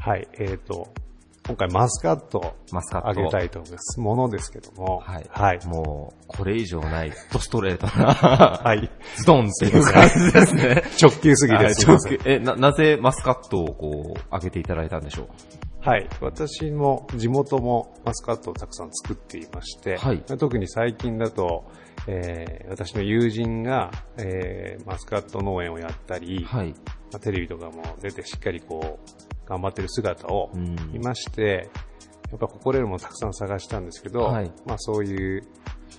[0.00, 0.88] はい、えっ、と、
[1.48, 3.98] 今回マスカットマスカットあげたいと思います。
[3.98, 5.26] ものですけども、はい。
[5.30, 5.66] はい。
[5.66, 8.12] もう、これ以上ない、ドストレートな、
[8.62, 8.90] はい。
[9.16, 10.82] ズドンっていう感じですね。
[11.00, 11.86] 直球すぎはいです。
[11.88, 15.28] 直球え、な、なぜマスカットをこう、開けていただいたんでしょう？
[15.80, 16.06] はい。
[16.20, 21.64] 私も地元もマスカットをたくさん作っていまして、はい特に最近だと、
[22.06, 26.74] えー私の友人が、えーマスカット農園をやったり、はい。
[27.12, 31.70] まあテレビとかも出てしっかりこう、頑張ってる姿をうん見まして、
[32.30, 35.42] やっぱ誇れるもたくさん探したんですけど、はいまあそういう、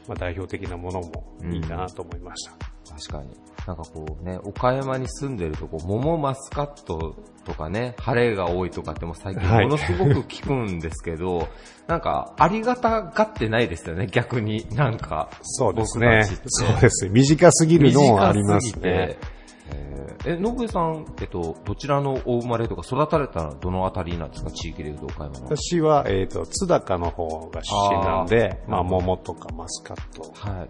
[0.07, 2.51] まあ、代表的なものもいいなと思いました。
[2.89, 3.29] 確かに。
[3.67, 11.47] なんかこうね、岡山に住んでるとこう、桃マスカットとかね、晴れが多いとかっても最近はいものすごく聞くんですけど、
[11.87, 14.67] なんか、ありがたがってないですよね、逆に。
[14.71, 15.29] なんか。
[15.41, 16.23] そうですね。
[16.47, 17.09] そうです。
[17.09, 19.38] 短すぎるのもありますねて。
[19.71, 24.51] えーえ、のぶえさん、えっと、どちらのお生まれとか育たれたどのあたりなんですか？
[24.51, 25.45] 地域でいうと岡山の。
[25.55, 30.69] 私は、えっ、と、津高の方が出身なんで、まあ、あーなるほど桃とかマスカット、はい。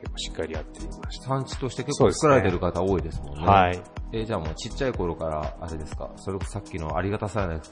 [0.00, 1.26] 結構しっかりやっていました。
[1.28, 3.46] 産地として結構作られてる方多いですもんね。
[3.46, 3.82] はい。
[4.12, 7.70] えーじゃあもうちっちゃい頃から、あれですか、それこそさっきのありがたさなんです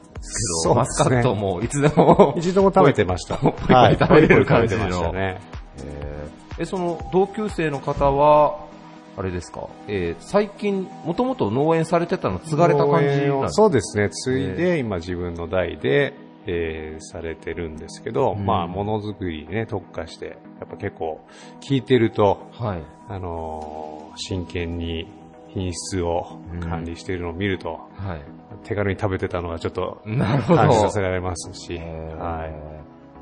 [0.63, 3.37] けど、ねスカットもいつでも、 一度も食べてました。
[3.39, 5.41] ポリポリ食べれる感じの食べてましたね。
[5.85, 8.68] えーえ、その同級生の方は、
[9.19, 14.11] あれですか、えー最近、もともと農園されてたの継がれた感じなんですかそうですね。
[14.11, 16.15] 継いで、今自分の代で、
[16.47, 20.27] えーされてるんですけど、うんまあ、ものづくりにね、特化して、
[20.61, 21.21] やっぱ結構、
[21.61, 22.83] 聞いてると、はい。
[23.09, 25.07] あのー真剣に
[25.49, 28.21] 品質を管理しているのを見ると、はい。
[28.65, 30.01] 手軽に食べてたのがちょっと。
[30.05, 32.78] 感じさせられますし、えーはい。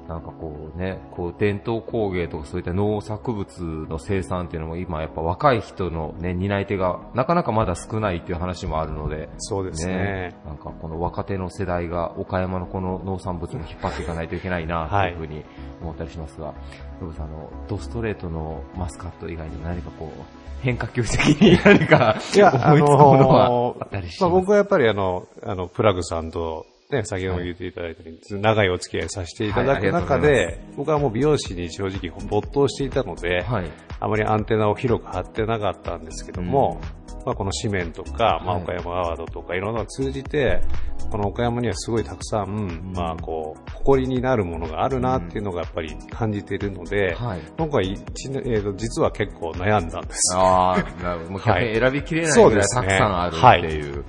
[0.09, 10.37] なんかこうね、こう伝統工芸とかそういった農作物の生産っていうのも今やっぱ若い人のね、担い手がなかなかまだ少ないっていう話もあるので、そうですね。
[10.47, 15.45] なんかこの若手の世代が岡山のこの農産物を引っ張っていかないといけないなというふうに
[15.83, 16.55] 思ったりしますが、
[17.01, 33.71] ノブさんあの、ドストレートのマスカット以外に何かこう、変化球的に 何かいや、思いつくものはあったりしまあ、ます僕はやっぱりあの、あの、プラグさんと、ね、先ほども言っていただいたように、長いお付き合いさせていただく中ございで、僕はもう美容師に正直没頭していたので、はい。
[33.99, 36.81] あまりアンテナを広く張ってなかったんですけども、
[37.25, 40.63] まあ、この紙面とか、まあ、はい岡山アワードとかいろんなのを通じて、
[41.11, 47.41] この岡山にはすごいたくさん、まあ、こう、誇りになるものがあるなっていうのがやっぱり感じているので、はい。
[47.57, 47.99] 僕は一
[48.31, 50.37] 年、えーと実は結構悩んだんです。
[50.37, 51.31] ああ、なるほど。
[51.33, 54.05] もう選びきれないぐらいたくさんあるっていう。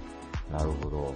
[0.52, 1.16] なるほど。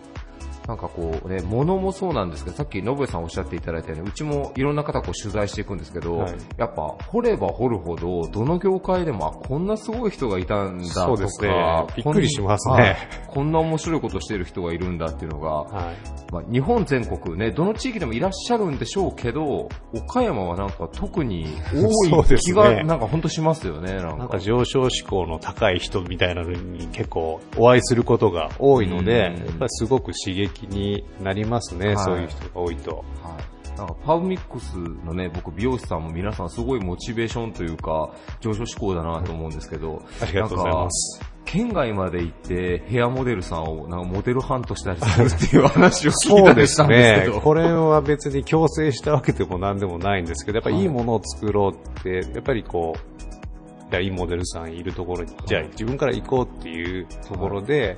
[0.72, 6.34] なんかこうね、物もそうなんですけど、さっき、信江さんおっしゃっていただいたように、うちもいろんな方こう取材していくんですけど、はい。
[6.56, 11.86] やっぱ掘れば掘るほど、どの業界でも、あ、こんなすごい人がいたんだとか、そうですね。
[11.98, 12.96] びっくりしますね。
[13.28, 15.96] こんな面白いことしてる人がいるんだっていうのが、はい。
[16.32, 24.16] まあ、日本全国ね、どの地域でもいらっしゃるんでしょうけど、岡山はなんか特に多い気が、なんか本当しますよね、なんか。
[24.16, 29.34] なんか上昇志向の高い人みたいなのに結構お会いすることが多いので、やうん。
[29.34, 32.97] っぱりすごく刺激になりますね、はいそういう人が多いと。
[32.97, 33.78] はい。
[33.78, 41.21] なんかパウミックスのね、僕美容師さんも皆さんすごいモチベーションというか、上昇志向だなと思うんですけど、ありがとうございます。
[41.45, 47.41] 県外まで行ってヘアモデルさんをなんかモデルハントしたりするっていう話を聞いたりしたんですけど。
[47.41, 57.97] これは別に強制したわけでも何でもないんですけど、やっぱりいいものを作ろうって、やっぱりこう、いいモデルさんいるところに、じゃあ自分から行こうっていうところで、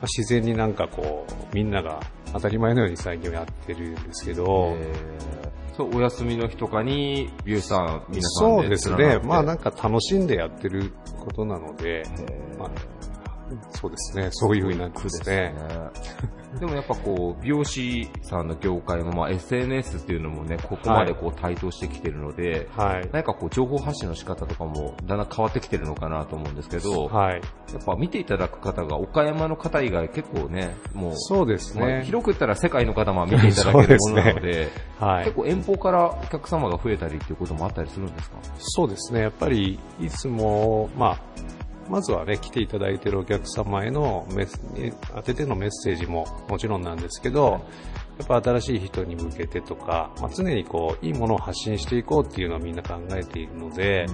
[0.00, 2.00] まあ自然になんかこう、みんなが
[2.32, 9.20] 当たり前のように最近はやってるんですけど、えーそう、お休みの日とかに、美容師さん、皆さんそうですね。
[9.22, 12.04] まあなんか、か楽しんでやってることなので、
[12.58, 12.70] まあ、
[13.70, 14.28] そうですね。
[14.32, 15.54] そういう風になってますね。
[16.60, 23.08] でもやっぱこう、美容師さんの業界も、まあ SNS っていうのもね、ここまでこう台頭してきてるので、はい。
[23.12, 27.34] 何かこう、情報発信の仕方とかも、だんだん変わってきてるのかなと思うんですけど、はい。
[27.34, 32.04] やっぱ見ていただく方が、岡山の方以外結構ね、もう、そうですまあね。
[32.04, 35.36] 広く言ったら世界の方も見ていただけるものなので、はい結。
[35.36, 38.38] 構遠方からお客様が増えたりっていうこともあったりするんですか？
[38.58, 39.20] そうですね。
[39.20, 41.20] やっぱり、いつも、まあ、
[41.88, 47.64] まずはね、来ていただいているお客様へのメス、え当ててのメッセージももちろんなんですけど、
[48.18, 54.06] やっぱ新しい人に向けてとか、まあ、常にこう、いいものを発信していこうっていうのをみんな考えているので、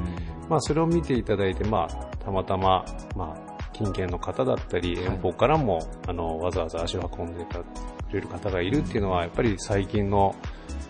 [0.49, 2.85] まあ、それを見ていただいて、まあ、たまたま、
[3.17, 7.65] まあ、近県の方だったり、遠方からも、あの、わざわざ足を運んでく
[8.13, 10.35] れる方がいるっていうのは、やっぱり最近の、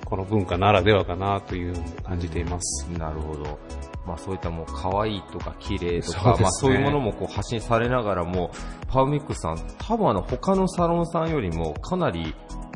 [0.04, 2.86] この文化ならではかなという感じています。
[2.98, 3.58] なるほど。
[4.06, 8.50] まあそういったもう可愛いとか綺麗とか、ねまあそういうものもこう発信されながらも、
[8.88, 12.34] パウミックスさん、多分あの他のサロンさんよりもかなり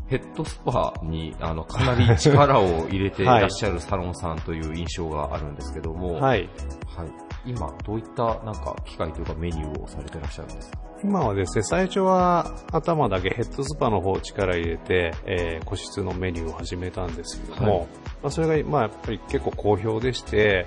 [0.09, 6.49] ヘッドスパにあのかなり力を入れて いらっしゃるサロンさんという印象があるんですけども、はい。
[6.97, 7.09] はい。
[7.45, 10.79] 今どういったなんか機械というかメニューをされてらっしゃるんですか？
[11.05, 17.87] 今はですね、最初は頭だけヘッドスパの方を力入れて、えー個室のメニューを始めたんですけども、はい
[18.23, 20.67] まあ、それが、まあ、やっぱり結構好評でして、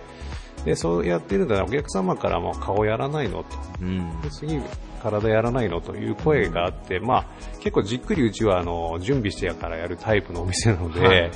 [0.66, 3.58] で、そうやってるんだらお客様からも顔やらないのと。
[3.82, 4.22] うん。
[4.22, 4.60] で次、
[5.02, 7.26] 体やらないのという声があって、まあ、
[7.60, 11.32] 結構じっくりうちは、あの、準備してやからやるタイプのお店なので、はい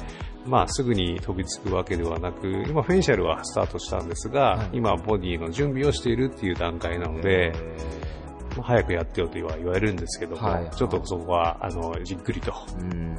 [0.45, 7.53] まあ、すぐに飛びつくわけではなく、今、フェイシャルはスタートしたんですが、はい今、ボディの準備をしているっていう段階なので、
[8.57, 13.15] まあ早くやってよと言わ言われるんですけども、はいちょっとそこは、あの、じっくりと、うん。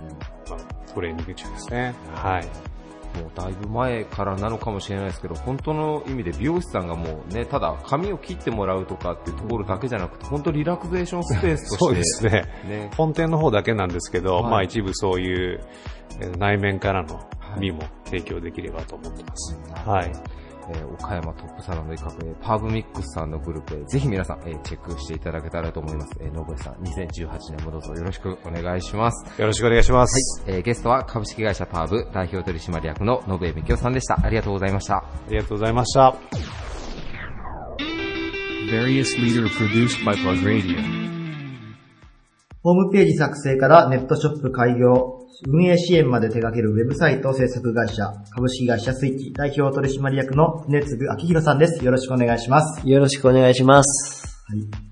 [0.51, 1.95] まあ、トレーニング中ですね。
[2.15, 2.74] はい。
[3.15, 11.77] もうだいぶ前からなのかもしれないですけど、本当の意味で美容師さんがもうね、ただ髪を切ってもらうとかっていうところだけじゃなくて、本当リラクゼーションスペースとして。
[11.79, 12.31] そうですね。
[12.69, 12.91] ね。
[12.97, 15.61] 本店の方だけなんですけど、はいまあ一部そういう
[16.21, 17.21] えー内面からの
[17.61, 19.59] 美も提供できればと思ってます。
[19.87, 20.13] はい。
[20.71, 26.13] えー岡山トップサロンの一角、えーパーブミックスさんのグループへ、ぜひ皆さん、えーチェックしていただけたらと思います。
[26.21, 29.41] えー、ノブエさん、2018年もどうぞよろしくお願いします。
[29.41, 30.45] よろしくお願いします。
[30.47, 34.19] えーゲストは株式会社パーブ代表取締役の信江美京さんでした。
[34.23, 34.97] ありがとうございました。
[34.97, 36.15] ありがとうございました。
[38.71, 41.05] Various leader produced by Plug Radio.
[42.63, 51.85] ホームページ作成からネットショップ開業、運営支援まで手掛けるウェブサイト制作会社、株式会社スイッチ代表取締役の常次明宏さんです。
[51.85, 52.89] よろしくお願いします。
[52.89, 54.34] よろしくお願いします。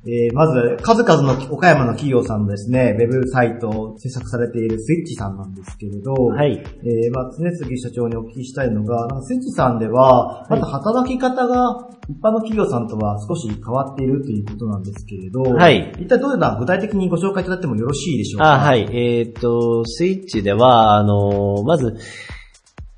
[0.07, 6.53] えーまず、数々の岡山の企業さんのですね、ウェブサイトを制作されているスイッチさんなんですけれど、はい。
[6.53, 18.55] えーまあ、常次社長にお聞きしたいのが、スイッチさんでは、また働き方が一般の企業さんとは少し変わっているということなんですけれど、はい一体どういうのは具体的にご紹介いただいてもよろしいでしょうか？
[18.55, 18.88] あ、はい。
[18.91, 21.95] えっ、と、スイッチでは、あの、まず、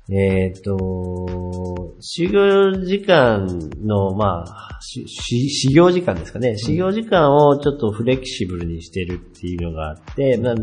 [0.07, 3.47] えっ、と、修行時間
[3.83, 6.57] の、まあ、しし修行時間ですかね。
[6.57, 10.55] 修行時間をちょっとフレキシブルにしてるっていうのがあって、まあ、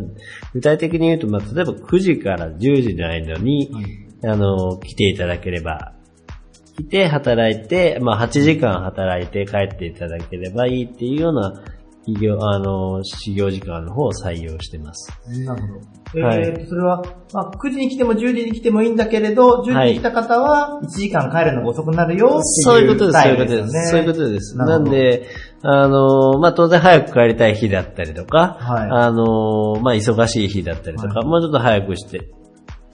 [0.55, 3.71] 具体的に言うと、まあ、例えば9時から10時の間に、
[4.25, 5.95] あの、来ていただければ、
[6.77, 11.63] 来て働いて、まあ8時間働いて帰っていただければいいっていうような
[12.05, 15.12] 企業、あの、始業時間の方を採用してます。
[15.45, 16.27] なるほど。
[16.27, 23.91] はいえーと、それは、まあ、9時に来ても10時に来てもいいんだけれど、10時に来た方は1時間帰るのが遅くなるよっていうそういうことです、そういうことです。
[23.91, 24.57] そういうことです。
[24.59, 25.29] なんで、
[25.62, 28.90] あの、まあ、当然早く帰りたい日だったりとか、はい。
[28.90, 31.27] あの、まあ、忙しい日だったりとか、はい。
[31.27, 32.31] もうちょっと早くして、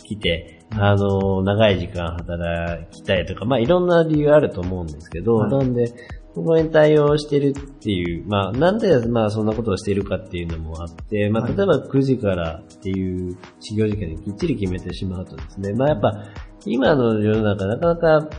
[0.09, 5.51] 来て、あの、長い時間働きたいとか、まあ、いろんな理由あると思うんですけど、はい。
[5.51, 5.93] なんで、
[6.35, 16.25] そこに対応してるっていう、まあ、なんで、まあ、そんなことをしているかっていうのもあって、まあ、はい例えば9時からっていう始業時間にきっちり決めてしまうとですね、まあ、やっぱ、
[16.65, 18.31] 今の世の中、なかなか、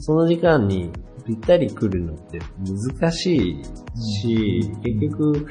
[0.00, 0.90] その時間に
[1.26, 2.40] ぴったり来るのって
[2.98, 3.64] 難しい
[4.00, 5.46] し、結局、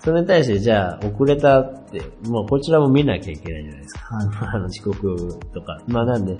[0.00, 4.00] それに対して、じゃあ、遅れたって、もうこちらも見なきゃいけないじゃないですか。
[4.54, 5.82] あの、遅刻とか。
[5.88, 6.36] まあなんで、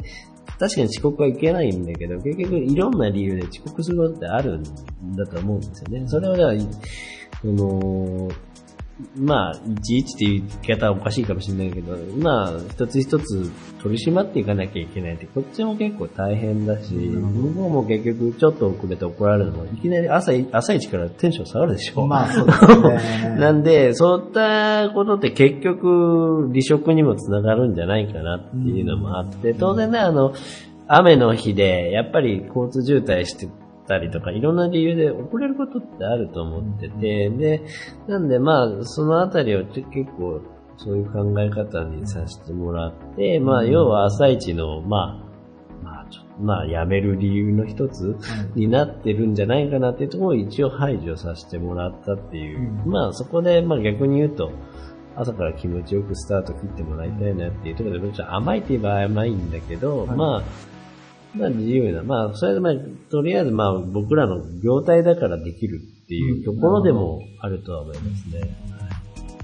[0.59, 4.62] 確かに遅刻はいけないんだけど、結局いろんな理由で遅刻することってあるん
[5.14, 6.09] だと思うんですよね。
[6.09, 6.54] それは、
[7.42, 8.30] その、
[9.14, 13.51] まあ、いちいちっていう言い方はおかしいかもしれないけど、まあ、一つ一つ
[13.82, 22.07] 取り締まっていかなきゃいけないって、こっちも結構大変だし、向こうも結局ちょっと遅れて怒られるのも、いきなり朝い、朝一からテンション下がるでしょ。
[22.07, 23.36] まあ、そうですね。
[23.38, 30.32] なんで、そういったことって結局、離職にもつながるんじゃないかなっていうのもあって、当然ね、あの、
[30.88, 33.49] 雨の日で、やっぱり交通渋滞して
[33.87, 37.62] たりとか、いろんな理由で遅れることってあると思ってて、で、
[38.07, 40.41] なんでまあ、そのあたりを結構、
[40.78, 48.16] そういう考え方にさせてもらって、まあ、要は朝一の、まあ、まあ、ちょまあ、辞める理由の一つ
[48.55, 52.70] になってるんじゃないかなっていうところを一応排除させてもらったっていう。
[52.87, 54.53] まあ、そこで、まあ逆に言うと、
[55.16, 60.75] 朝から気持ちよくスタート切ってもらいたいなっていうところで、ちょっと甘いって言えば甘いんだけど、まあ、
[61.39, 62.74] まあ自由な、まあ、それでまあ、
[63.11, 68.75] とりあえずまあ僕らの業態だからできるっていうところでもあるとは思いますね。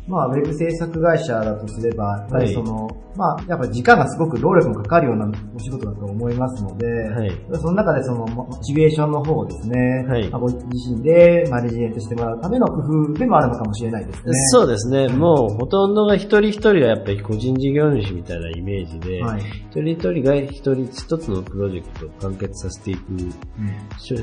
[0.09, 7.31] まあ、ウェブ制作会社だとすれば、やっぱりその、まあ、やっぱ時間がすごく労力もかかるようなお仕事だと思いますので、はい。
[7.55, 10.29] その中でその、モチベーションの方をですね、はい。
[10.29, 12.81] まあご自身でマネジメントしてもらうための工
[13.11, 14.33] 夫でもあるのかもしれないですね。
[14.51, 15.09] そうですね。
[15.09, 19.43] もうほとんどが一人一人がやっぱり個人事業主みたいなイメージで、はい。
[19.71, 23.03] 一人一人が一人一つのプロジェクトを完結させていく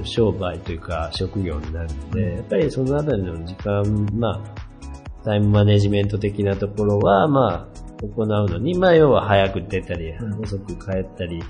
[0.04, 4.69] 商売というか職業になるので、やっぱりそのあたりの時間、まあ、
[5.24, 11.44] タイムマネジメント的なところは、まあ、行うのに、まあ、要は早く出たり、遅く帰ったり、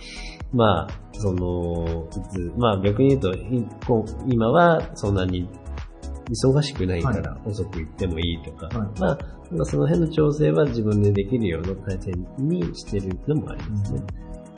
[0.51, 2.07] まあ、その、
[2.57, 3.33] まあ逆に言うと、
[4.27, 5.47] 今はそんなに
[6.29, 8.99] 忙しくないから遅く行ってもいいとか、はい。
[8.99, 9.17] まあ、
[9.51, 14.01] まあその辺の調整は自分でできるような体制にしてるのもありますね。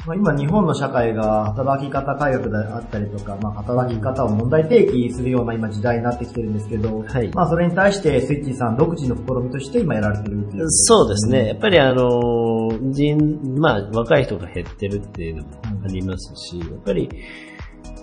[0.05, 10.69] まあ、今日本の社会が働き方改革であったりとか、まあ、働き方を問題提起するような今時代になってきてるんですけど、はいまあそれに対してスイッチーさん独自の試みとして今やられてるっていう。
[10.69, 11.49] そうですね。
[11.49, 13.17] やっぱりあの、人、
[13.59, 15.49] まあ若い人が減ってるっていうのも
[15.85, 17.09] ありますし、やっぱり、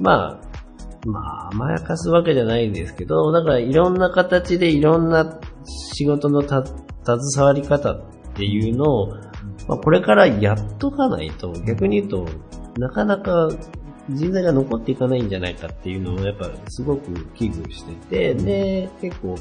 [0.01, 0.41] まあ、
[1.07, 8.01] まあ甘やかすわけじゃないんですけど、だからいろんな形でいろんな仕事のた携わり方っ
[8.35, 9.15] ていうのを、
[9.69, 12.27] まあこれからやっとかないと、逆に言うと、
[12.79, 13.49] なかなか
[14.11, 19.37] 人材が残っていかないんじゃないかっていうのをやっぱすごく危惧してて、で、結構、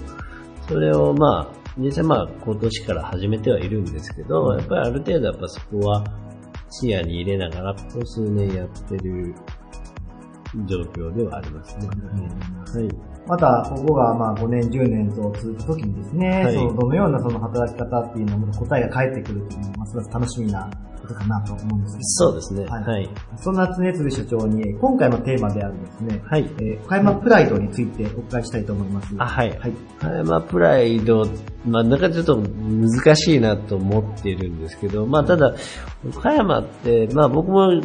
[0.68, 6.04] それをまあ、実際まあ今年から始めてはいるんですけど、やっぱりある程度やっぱそこは
[6.70, 9.34] 視野に入れながら、ここ数年やってる
[10.66, 11.88] 状況ではありますね。
[11.88, 13.17] はい。
[13.28, 20.70] また、ここがまあ5年、10年と続くときにですね、はいそのどのようなその働き方っていうのも答えが返ってくるっていうのは、ますます楽しみな
[21.02, 22.04] ことかなと思うんですけど。
[22.04, 22.66] そうですね。
[22.66, 23.10] はいはい。
[23.38, 29.14] そんな常鶴社長に、今回のテーマであるですね、はいえー岡山プライドについてお伺いしたいと思います。
[29.18, 29.50] あ、はい。
[29.60, 29.74] はい。
[30.00, 31.26] 葉山プライド、
[31.66, 35.54] まあ、なんかちょっと難しいなと思っているんですけど、まあ、ただ、
[36.16, 37.82] 岡山って、まあ、僕も、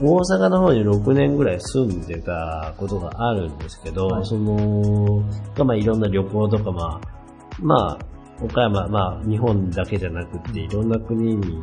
[0.00, 4.24] 大阪の方に6年ぐらい住んでたことがあるんですけど、はい。
[4.24, 5.22] その、
[5.64, 7.16] まあ、いろんな旅行とか、まあ、
[7.60, 11.62] まあ、岡山、まあ、日本だけじゃなくて、いろんな国に行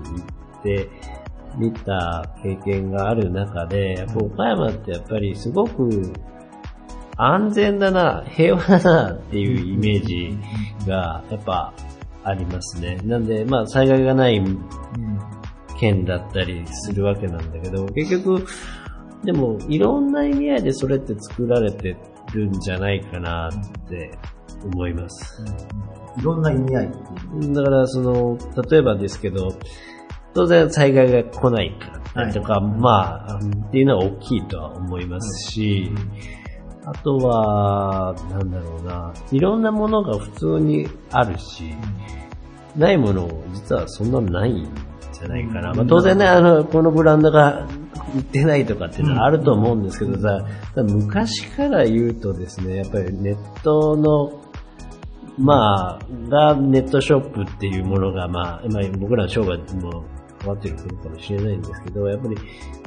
[0.59, 0.89] って、
[1.57, 6.13] 見た経験がある中で、やっぱ岡山ってやっぱりすごく
[7.17, 10.38] 安全だな、平和だなっていうイメージ
[10.88, 11.73] がやっぱ
[12.23, 12.97] ありますね。
[13.03, 14.41] なんで、まあ災害がない
[15.80, 18.45] 県だったりするわけなんだけど、結局、
[19.24, 21.95] でもいろんな意味合いでそれって作られて
[22.34, 24.17] るんじゃないかなって
[24.63, 25.43] 思います。
[26.19, 26.91] いろんな意味合い。
[27.53, 28.38] だからその、
[28.69, 29.57] 例えばですけど、
[30.34, 35.91] 当然災害が来ないからとか、まあ、っていうのは大きいとは思いますし、
[36.86, 41.74] あとは、なんだろうな、いろんなものが普通にあるし、
[42.76, 44.67] ないもの実はそんなないん
[45.24, 45.74] じゃないかな。
[45.74, 47.67] まあ、当然ね、あの、このブランドが
[48.15, 50.45] 売ってないとかっていうのはあると思うんですけどさ、
[50.76, 54.41] 昔から言うとですね、やっぱりネットの
[55.38, 60.05] まあ、がネットショップっていうものが、まあ、今僕らの商売も
[60.39, 62.38] 変わってることかもしれないんですけど、やっぱり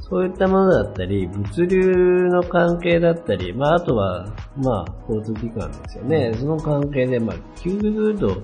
[0.08, 1.80] そういったものだったり、物流
[2.28, 4.26] の関係だったり、まあ、あとは、
[4.56, 6.32] まあ、交通機関ですよね。
[6.38, 8.42] その関係で、まあ、急に言うと、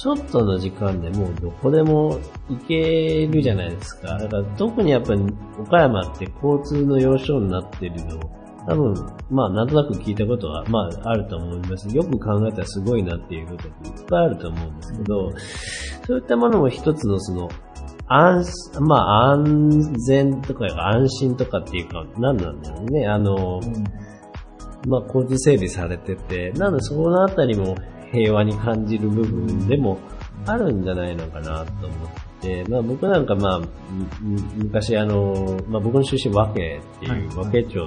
[0.00, 4.16] ちょっとの時間でもうどこでも行けるじゃないですか。
[4.16, 5.22] だから特にやっぱり
[5.58, 8.18] 岡山って交通の要衝になってるの
[8.66, 8.94] 多分、
[9.30, 11.94] まあ、なんとなく聞いたことは、まあ、あると思います。
[11.94, 15.32] よく考えたらすごいなっていうことっていっぱいあると思うんですけど、
[16.06, 17.50] そういったものも一つのその、
[18.08, 23.06] 安、まあ、安全とか安心とかっていうか、何なんだろうね。
[23.06, 23.60] あの、
[24.88, 27.76] まあ、交通整備されてて、なのでそこのあたりも
[28.12, 29.98] 平和に感じる部分でも
[30.46, 32.08] あるんじゃないのかなと思っ
[32.40, 33.68] て、まあ僕なんかまあ、む
[34.56, 37.86] 昔あの、まあ僕の出身和気っていう、和気町っていう、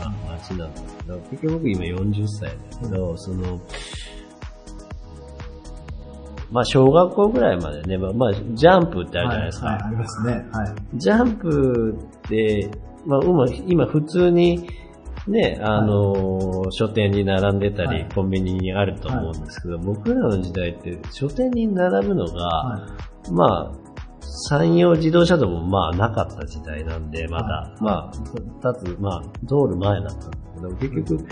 [0.00, 3.60] まあ、町なんですけど、結局僕今40歳だけど、その、
[6.50, 9.66] まあ小学校ぐらいまでね、まあ、まあ、ジャンプってあるじゃないですか。
[9.66, 10.32] はい、ありますね。
[10.52, 10.74] はい。
[10.94, 12.70] ジャンプって、
[13.06, 14.68] まあ、今、今普通に、
[15.30, 18.08] ね、あのー書店に並んでたり、はい。
[18.14, 22.96] コンビニにあると思うんですけど、僕らの時代って書店に並ぶのが、は
[23.32, 23.90] まあ、
[24.48, 30.36] 山陽自動車道もまあなかった時代なんで、まだ、まあ、立つ、まあ、通る前だったんで
[30.78, 31.26] すけど、結局、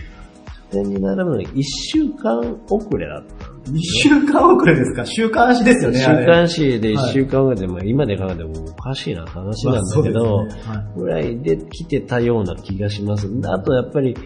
[0.73, 5.05] 書店に並ぶのに1週間遅れだったんです2週間遅れですか？
[5.05, 5.99] 週刊誌ですよね。
[5.99, 10.55] 週刊誌で1週間ぐらいで、まあ今で考えてもおかしいな話なんだけど、ね。
[10.63, 10.99] はい。
[10.99, 13.29] ぐらいで来てたような気がします。
[13.45, 14.17] あとやっぱり、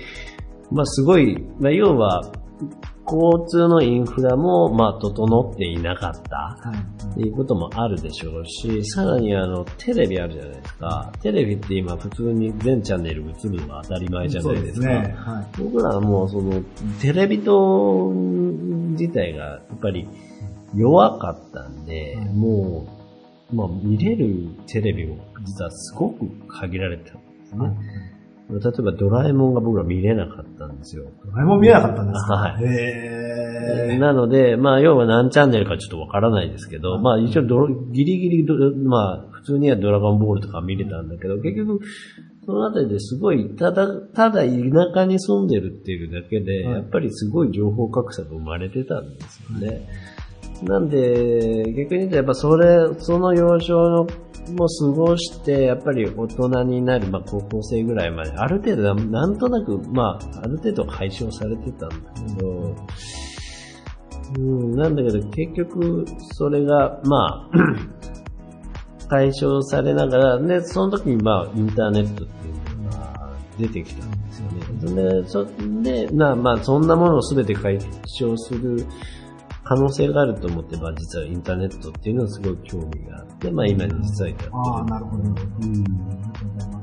[0.71, 2.23] まあすごい、まあ要は、
[3.05, 6.37] 交通のインフラも、まあ整っていなかった。
[6.37, 7.13] はい。
[7.13, 11.13] っていうこともあるでしょうし、さらにあの、テレビあるじゃないですか。
[11.21, 14.81] テレビって今普通に全チャンネル映るのが当たり前じゃないですか。
[14.81, 15.15] すね。
[15.19, 15.63] はい。
[15.63, 16.63] 僕らはもうその、
[17.01, 20.09] テレビ塔自体がやっぱり
[20.75, 22.87] 弱かったんで、も
[23.53, 28.12] う、まあ見れるテレビも実はすごく限られてたんですね。
[28.61, 31.05] 例えばドラえもんが僕ら見れなかったんですよ。
[31.25, 33.99] ドラえもん見えなかったんですかはい。
[33.99, 38.55] なので、まあ要は何チャンネルかちょっとわからないですけど、まあ一応ドロギリギリド、
[38.89, 41.81] まあ普通にはドラゴンボールとか見れたんだけど、結局
[42.45, 44.49] そのあたりですごい、ただ、ただ田
[44.95, 49.89] 舎に住んでるっていうだけで、やっぱりすごい情報格差が生まれてたんですよね。
[50.65, 54.07] なんで、逆に言うとやっぱそれ、その幼少の
[54.51, 61.97] も過ごして、やっぱり大人になる、まあ高校生ぐらいまで、ある程度な、んとなく、まあ、ある程度解消されてたんだ
[62.37, 62.77] けど、
[64.39, 67.51] うん、なんだけど結局、それが、まあ、
[69.09, 75.23] 解消されながら、で、その時にまあ、インターネットっていうのが出てきたんですよね。
[75.23, 75.45] で、そ
[75.83, 78.87] で、なまあ、そんなものを全て解消する
[79.65, 84.51] 可能性があると思って、まあ、実はインターネットっていうのはすごい興味があって、まあ、今に実は至ってる。
[84.55, 85.23] ああ、なるほど。
[85.23, 85.33] うん。
[85.33, 86.83] ありがとうございま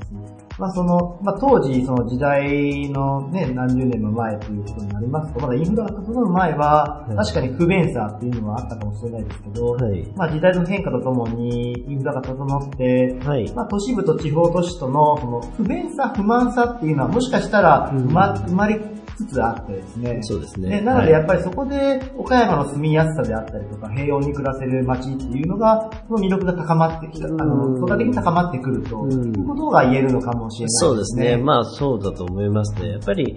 [0.60, 10.06] まあその、まあ当時、その時代のね、何十年も前ということになりますと、まだインフラが整う前は、はい確かに不便さっていうのはあったかもしれないですけど、はい。
[10.16, 13.50] まあ時代の変化とともにインフラが整って、はい。
[13.54, 18.78] まあ、都市部と地方都市とのその不便さ、不満さっていうのはもしかしたらうん生ま,、生まれ
[19.26, 20.18] つつあってですね。
[20.22, 20.68] そうですね。
[20.68, 31.36] ねなのでやはいっぱりそこで岡山の住みやすさであったりとか平穏に暮らせる街っていうのが、その魅力が高まってきた、あの、うん相対的に高まってくると、うんいうことが言えるのかもしれないそうですね。
[31.36, 32.90] まあそうだと思いますね。
[32.90, 33.36] やっぱり、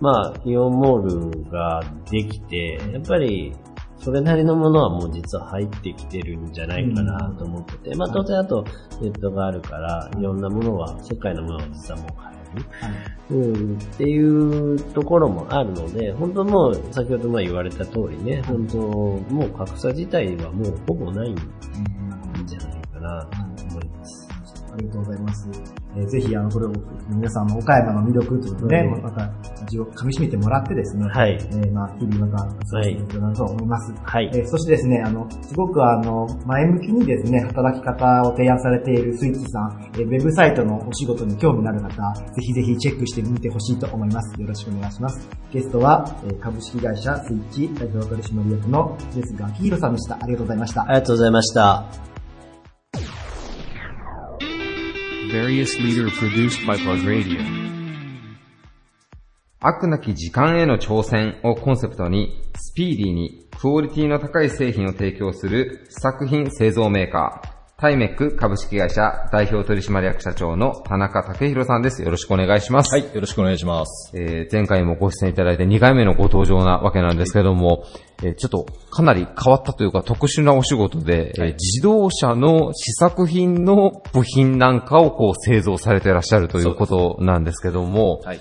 [0.00, 1.80] まあ、イオンモールが
[2.10, 3.52] できて、やっぱり、
[3.98, 8.64] それなりのものはもう実は入ってきてるんじゃないかなと思ってて、まあ当然あと
[9.00, 12.62] ネットがあるから、いろんなものは、世界のものは実はもうね。
[13.30, 21.36] うん、っていうところもあるので、本当もう、先ほどまあ言われた通りね、本当もう格差自体はもうほぼないん
[22.46, 23.26] じゃないかな
[23.56, 24.28] と思います。
[24.72, 25.81] ありがとうございます。
[25.96, 26.72] えーぜひ、あの、これを
[27.08, 29.30] 皆さんの岡山の魅力ということで、うんまた
[29.62, 33.92] 味を噛み締めてもらってですね、はいえーまあ、日々また活動していけたらなと思います。
[34.02, 34.30] はい。
[34.34, 44.40] えーそしてですね、あの、すごくあの、前向きにですね、働き方を提案されているスイッチさん、えーウェブサイトのお仕事に興味のある方、ぜひぜひチェックしてみてほしいと思います。
[44.40, 45.28] よろしくお願いします。
[45.52, 50.16] ゲストは、えー株式会社スイッチ代表取締役のですが、きひろさんでした。
[50.16, 50.86] ありがとうございましたあ。
[50.88, 52.11] りがとうございました。
[55.32, 57.40] Various leader produced by Plug Radio.
[59.60, 67.51] 悪なき時間への挑戦をコンセプトに、スピーディーにクオリティの高い製品を提供する試作品製造メーカー、
[67.82, 72.00] タイメック株式会社代表取締役社長の田中武宏さんです。
[72.00, 72.94] よろしくお願いします。
[72.94, 74.12] はい、よろしくお願いします。
[74.16, 77.84] えー前回もご出演いただいて2回目のご登場なわけなんですけども、
[78.22, 88.40] えーちょっとかなり変わったというか特殊なお仕事で、えー自動車の試作品の部品なんかをこう製造されてらっしゃるということなんですけども、はい。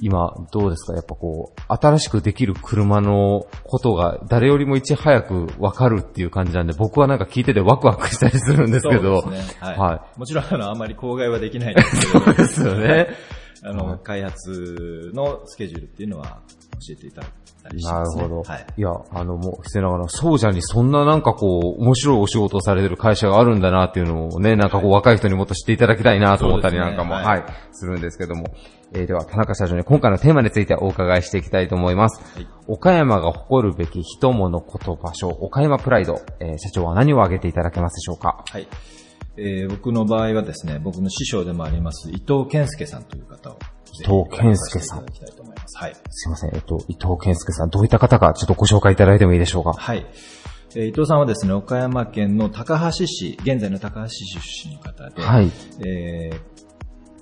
[0.00, 0.94] 今どうですか？
[0.94, 9.56] やっぱこう、新しくできる車のことが誰よりもいち早くわかるっていう感じなんで、僕はなんか聞いててワクワクしたりするんですけど、そうですね。
[9.60, 9.78] はい。
[9.78, 13.08] はもちろん、あの、あまり口外はできないんですけど、 そうですよね。
[13.62, 16.40] あの、開発のスケジュールっていうのは
[16.86, 17.30] 教えていただい
[17.62, 18.22] たりします、ね。
[18.22, 18.50] なるほど。
[18.50, 18.66] はい。
[18.76, 28.46] いや、あの、もう、失礼ながら、そうじゃにそんななんかこう、面白いお仕事をされてる会社があるんだなっていうのをね、なんかこう、若い人にもっと知っていただきたいなと思ったりなんかも、そうですねはい、するんですけども。
[28.92, 32.20] えーでは、田中社長に今回のテーマについてお伺いしていきたいと思います。
[32.36, 38.44] はい岡山が誇るべき人物こと場所、岡山プライド、えー社長は何を挙げていただけますでしょうか？
[38.48, 38.66] はい。
[39.40, 43.58] えー僕の場合はですね、僕の師匠でもあります、伊藤健介さんという方を。
[43.92, 45.78] 伊藤健介さんいただきたいと思います。
[45.78, 45.96] はい。
[46.10, 49.72] すいません、えっと、伊藤健介さん、どういった方かちょっとご紹介いただいてもいいでしょうか？
[49.72, 50.06] はい。
[50.76, 55.50] えー伊藤さんはですね、岡山県の高橋市、現在の高橋市出身の方で、はい。
[55.84, 56.40] えー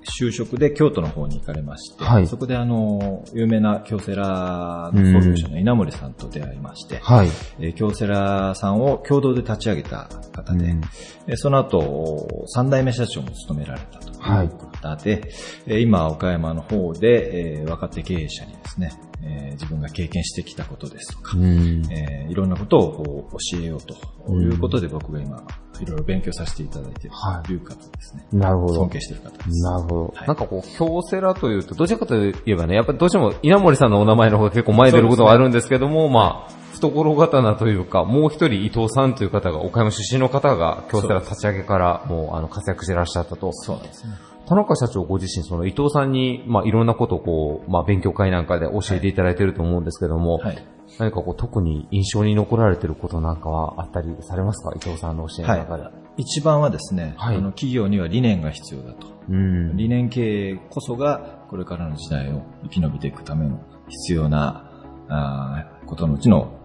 [0.09, 2.27] 就職で京都の方に行かれまして、はい。
[2.27, 7.29] そこであの、有名な京セラの創業者の稲森さんと出会いまして、はい。
[7.61, 10.81] えー京セラさんを共同で立ち上げた方で、うん。
[11.27, 14.47] えーその後、三代目社長も務められたとはい。
[14.47, 15.31] いう方で、
[15.67, 18.91] えー今、岡山の方で、えー若手経営者にですね、
[19.29, 21.83] えー自分が経験してきたことですとか、うん。
[21.91, 23.95] えーいろんなことをこう教えようと
[24.33, 25.43] いうことで、僕が今、
[25.81, 28.27] いろいろ勉強させていただいているはいという方ですね。
[28.33, 28.75] なるほど。
[28.75, 29.63] 尊敬している方です。
[29.65, 30.05] なるほど。
[30.15, 43.53] はいなんかこう、京セラというと、どちらかといえばね、やっぱりどうしても稲森さんのお名前の方が結構前に出ることがあるんですけども、まあ、懐刀というか、もう一人伊藤さんという方が、岡山出身の方が京セラ立ち上げからもうあの活躍してらっしゃったと。
[43.53, 44.13] そうなんですね。
[44.49, 50.67] 田中社長ご自身、その伊藤さんに、まあいろんなことをこう、まあ勉強会なんかで教えていただいてると思うんですけども、はい。
[50.99, 54.73] 何かこう特に印象に残られてることなんかはあったりされますか？
[54.75, 55.83] 伊藤さんの教えの中で。
[55.83, 55.93] はい。
[56.17, 59.07] 一番はですね、はいあの企業には理念が必要だと。
[59.29, 59.77] うん。
[59.77, 64.71] 理念経営こそがこれからの時代を生き延びていくための必要な
[65.09, 66.58] あーことのうちの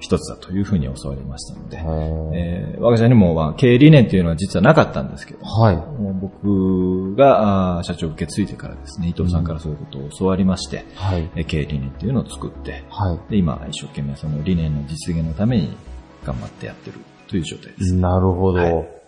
[0.00, 1.78] 一つだというふうに教わりましたので、
[2.36, 5.76] えー我が社にも、まあ、経営理念というのは実はなかったんですけど、はい。
[5.76, 11.30] もう僕があー社長を受け継いでからですね、伊藤さんからそういうことを教わりまして、はい。
[11.34, 13.30] えー経営理念というのを作って、はい。
[13.30, 15.76] で今一生懸命その理念の実現のために
[16.24, 17.94] 頑張ってやってるという状態です。
[17.94, 18.58] なるほど。
[18.58, 18.98] はい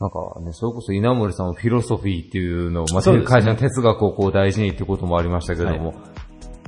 [0.00, 5.96] なんかね、それこそ稲森さんはフィロソフィーっていうのを、まあ、会社の哲学をこう大事にっていうこともありましたけども、はい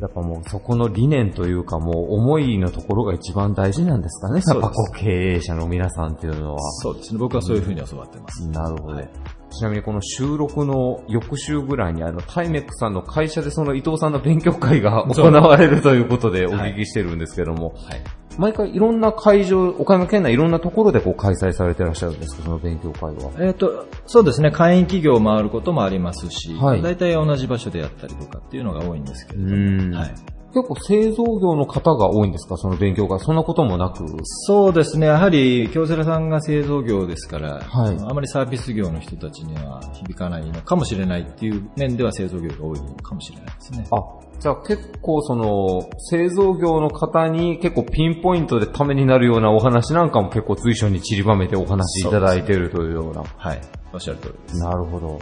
[0.03, 4.43] やっぱもうそこの理念というかもう思いのところが一番大事なんですかね。
[4.45, 6.61] やっぱこう経営者の皆さんっていうのは。
[6.83, 7.21] そうですね。
[7.21, 8.49] 僕はそういうふうに教わってます。
[8.49, 8.97] なるほど。
[8.97, 9.11] はい
[9.53, 18.03] ちなみにこの収録の翌週ぐらいにあのタイメックさんの会社でその伊藤さんの勉強会が行われるということでお聞きしてるんですけども、はい。
[18.39, 23.31] 毎回いろんな会場、岡山県内いろんなところでこう開催されてらっしゃるんですか、その勉強会は。
[23.41, 24.51] えっ、と、そうですね。
[24.51, 30.15] 会員企業を回ることもありますし、はい大体同じ場所でやったりとかっていうのが多いんですけれどうんも、はい。
[30.55, 33.19] 結構製造業の方が多いんですかその勉強会。
[33.21, 34.05] そんなこともなく？
[34.25, 35.07] そうですね。
[35.07, 43.87] やはり、京セラさんが製造業ですから、はいあまりサービス業の人たちには響かないのかもしれないっていう面では製造業が多いのかもしれないですね。
[43.91, 43.97] あ、
[44.43, 53.23] じゃあ結構その、製造業の方に結構ピンポイントでためになるようなお話なんかも結構随所に散りばめてお話しいただいているというような。
[53.37, 53.61] はい。
[53.93, 54.59] おっしゃる通りです。
[54.59, 55.19] なるほど。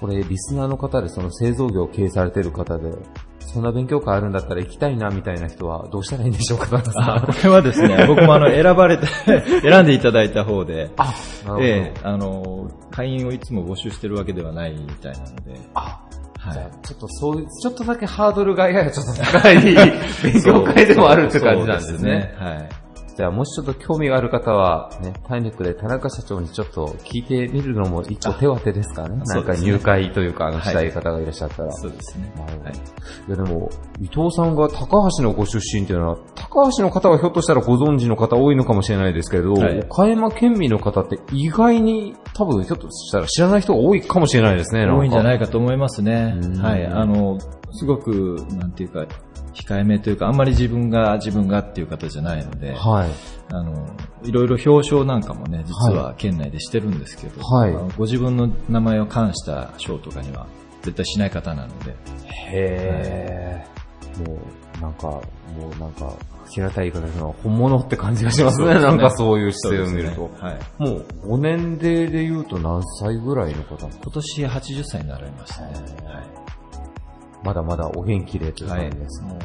[0.00, 2.92] これ、リスナーの方でその製造業を経営されている方で、
[3.40, 6.80] そんな勉強会あるんだったら行きたいなみたいな人はどうしたらいいんでしょうか？
[6.94, 9.06] あこれはですね、 僕もあの、選ばれて、
[9.62, 11.12] 選んでいただいた方で、あ。
[11.60, 16.00] ええあの、会員をいつも募集してるわけではないみたいなので、あ、
[16.46, 16.86] はい。
[16.86, 19.56] ちょっとそういう、ちょっとだけハードルがややちょっと高い
[20.22, 22.34] 勉強会でもあるって感じなんですね。
[22.38, 22.85] そうはい。
[23.16, 29.16] じゃあもしちょっと興味がある方は、ね、タイネックで田中社長にちょっと聞いてみるのも一個手当てですかね。
[29.24, 31.72] なんか入会というか、あの、はいしたい方がいらっしゃったら。
[31.72, 32.30] そうですね。
[32.36, 32.74] なるほどはい。
[32.74, 33.70] いやでも、
[34.02, 44.84] 伊藤さんが高橋のご出身っていうのは、高橋の方はひょっとしたらご存知の方多いのかもしれないですけど、はい岡山県民の方って意外に多分ひょっとしたら知らない人が多いかもしれないですね。
[44.86, 46.58] 多いんじゃいないかと思いますねうん。
[46.58, 46.86] はい。
[46.86, 47.38] あの、
[47.72, 49.06] すごく、なんていうか、
[49.56, 53.10] 控えめというか、あんまり自分が自分がっていう方じゃないので、はい。
[53.50, 53.88] あの、
[54.22, 60.46] いろいろ表彰なんかもね、実は県内でしてるんですけど、はいご自分の名前を冠した賞とかには
[60.82, 61.94] 絶対しない方なので。
[62.52, 64.28] へー。
[64.28, 64.38] も
[64.78, 65.22] う、なんか、も
[65.74, 66.12] うなんか、
[66.50, 68.74] 平たい言い方で本物って感じがしますね。
[68.74, 70.22] なんかそういう姿勢を見ると。
[70.22, 70.58] ねはい。
[70.78, 75.72] もう5年でで言うと何歳ぐらいの方今年80歳になられましたね。
[77.46, 78.80] まだまだお元気でというはい。
[78.80, 78.90] はい。
[78.90, 79.22] 感じです。
[79.22, 79.38] もう、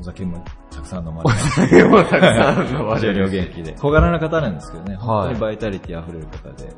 [0.00, 1.76] お酒もたくさん飲まれて。
[1.76, 3.72] でもたくさん飲ま非常にお元気で。
[3.74, 6.68] 小柄な方なんですけどね、はい本当にバイタリティ溢れる方で、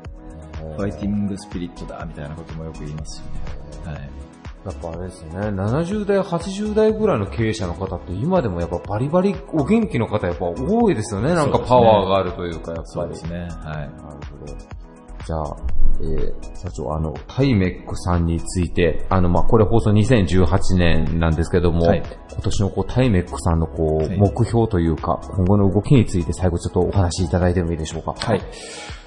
[0.77, 3.21] ファイティングスピリットだ、みたいなこともよく言いますし
[3.85, 3.91] ね。
[3.91, 4.09] はい。
[4.65, 11.33] やっぱあれですね、70代、80代ぐらいの経営者の方って今でもやっぱバリバリお元気の方やっぱ多いですよね。
[11.33, 12.87] なんかパワーがあるというか、やっぱり。
[12.87, 13.39] そうですね。
[13.39, 13.49] はい。
[13.49, 13.91] なる
[14.39, 14.77] ほど。
[15.25, 15.57] じゃあ、
[15.99, 22.03] えー、社長、あの、タイメックさんについて、あの、まあ、これ放送2018年なんですけども、はい
[22.37, 28.13] 今年のこう、タイメックさんのこう、はい目標というか、今後の動きについて最後ちょっとお話しいただいてもいいでしょうか？
[28.13, 28.41] はい。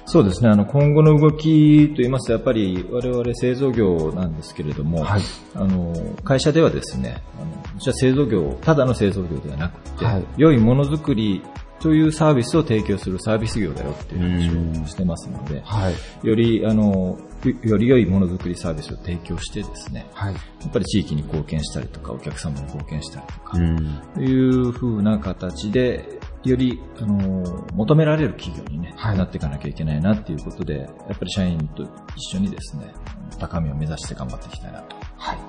[0.05, 0.49] そうですね。
[0.49, 5.21] あの、今後の動きと言いますと、やっぱり我々製造業なんですけれども、はい
[5.55, 5.93] あの、
[6.25, 11.41] 会社ではですね、あの、うちは製造業、ただの製造業ではなくて、はい良いものづくり
[11.81, 16.27] というサービスを提供するサービス業だよっていう話をしてますので、はい。
[16.27, 20.33] より、あの、よより良いものづくりサービスを提供してですね、はい。
[20.33, 24.01] やっぱり地域に貢献したりとか、お客様に貢献したりとか、うん。
[24.13, 31.83] という風な形で、より、あの、求められる企業に、ねはいなっていかなきゃいけないなっていうことで、やっぱり社員と
[32.15, 32.93] 一緒にですね、
[33.39, 34.95] 高みを目指して頑張っていきたいなと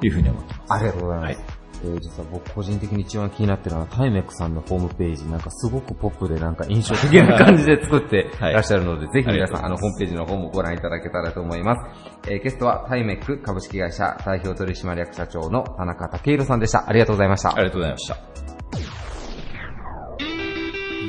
[0.06, 0.72] いうふうに思ってます。
[0.72, 1.36] ありがとうございます。
[1.38, 12.30] はいえー実は僕個人的に一番気になってるのは、タイメックさんのホームページ、なんかすごくポップでなんか印象的な感じで作っていらっしゃるので、ぜひ皆さん、あの、ホームページの方もご覧いただけたらと思います。
[12.30, 16.88] えーゲストはタイメック株式会社代表取締役社長の田中武宏さんでした。
[16.88, 17.50] ありがとうございました。
[17.54, 18.16] ありがとうございました。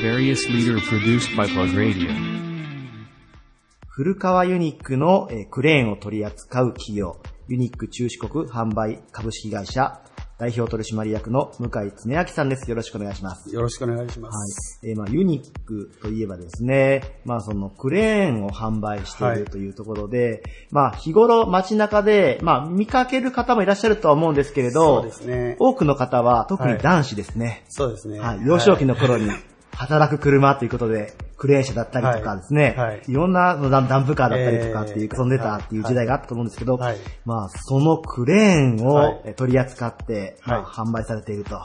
[0.02, 2.10] Various leader produced by Plug Radio.
[3.88, 7.18] 古川ユニックのえークレーンを取り扱う企業、
[7.48, 10.02] ユニック中四国販売株式会社
[10.44, 12.70] 代表取締役の向井恒明さんです。
[12.70, 13.56] よろしくお願いします。
[13.56, 14.82] よろしくお願いしまはいす。。
[14.84, 25.56] えーまあ、ユニックといえばですね、まあ、そのクレーンを販売していはいるというところで、まあ、日頃街中で、まあ、見かける方もいらっしゃるとは思うんですけれど、そうですね。
[25.60, 27.64] 多くの方は、特に男子ですね。
[27.70, 28.20] そうですね。
[28.20, 28.46] はい。
[28.46, 29.30] 幼少期の頃に
[29.76, 32.88] 働く車ということで、クレーン車だったりとかですね、はい。
[32.90, 33.02] はい。
[33.08, 36.98] いろんなダンダンプカーだったりとかっていう、えー遊んでたっていう時代があったと思うんですけど、はい。
[37.26, 39.14] まあ、そのクレーンはい。
[39.14, 40.88] をえ取り扱って、まあ、はい。
[40.88, 41.60] 販売されていると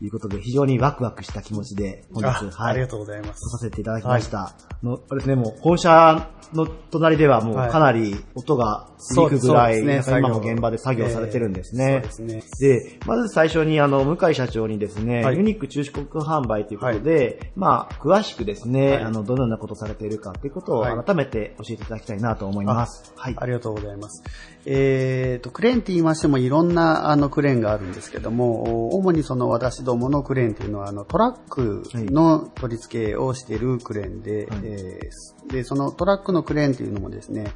[0.00, 2.72] いうことで、非常にワクワクした気持ちで、本日、あはい。
[2.72, 3.50] ありがとうございます。
[3.50, 4.54] させていただきました。
[4.82, 12.02] のあれですね、もう本社の隣ではもうはいかなり音が響くぐらい、そうですねなんか今も現場で作業されてるんですね。
[12.04, 12.68] えーそうですね。
[12.68, 23.12] で、まず最初にあの、向井社長にですね、はいユニック中四国販売ということで、まあ、詳しくですね、はいあの、どのようなことをされているかということをはい改めて教えていただきたいなと思います。
[23.16, 23.34] はい。
[23.36, 24.22] ありがとうございます。
[24.66, 37.52] えーと、クレーンって言いましてもいろんなあのクレーンがあるんですけども、お主にその私どものクレーンというのはあのトラックの取り付けをしているクレーンで、えーで、そのトラックのクレーンというのもですね、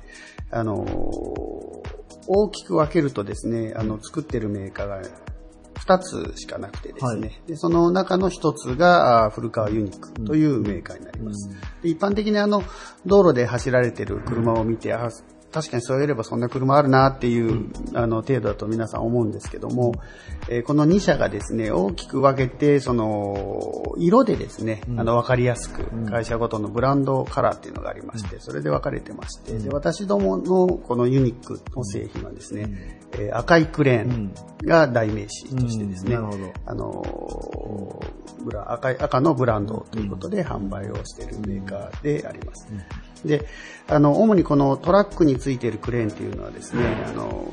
[0.50, 0.84] あの
[2.26, 5.02] 大きく分けるとですね、あの作ってるメーカーが
[5.74, 11.50] 2つしかなくてですね、でその中の1つがあ古川ユニックというメーカーになります。
[11.82, 12.62] で一般的にあの
[13.06, 15.08] 道路で走られてる車を見て、あ
[15.54, 19.92] 確かにそういえばそんな車あるなっていう、あの程度だと皆さん思うんですけども、
[20.48, 34.34] えーこの2社がですね、大きく分けて、その、色でですね、あの、わかりやすく、会社ごとのブランドカラーっていうのがありまして、それで分かれてまして、で、私どものこのユニックの製品はですね、えー赤いクレーン
[34.64, 36.16] が代名詞としてですね、
[36.66, 38.00] あの
[38.66, 42.66] 赤い赤のブランドということで販売をしているメーカーであります。
[43.24, 43.46] で、
[43.88, 47.48] あの、主にこのトラックについているクレーンっていうのはですね、あの、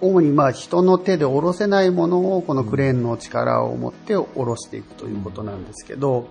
[0.00, 6.28] 主にまあ人の手で下ろせないものをこのクレーンの力を持って下ろしていくということなんですけど、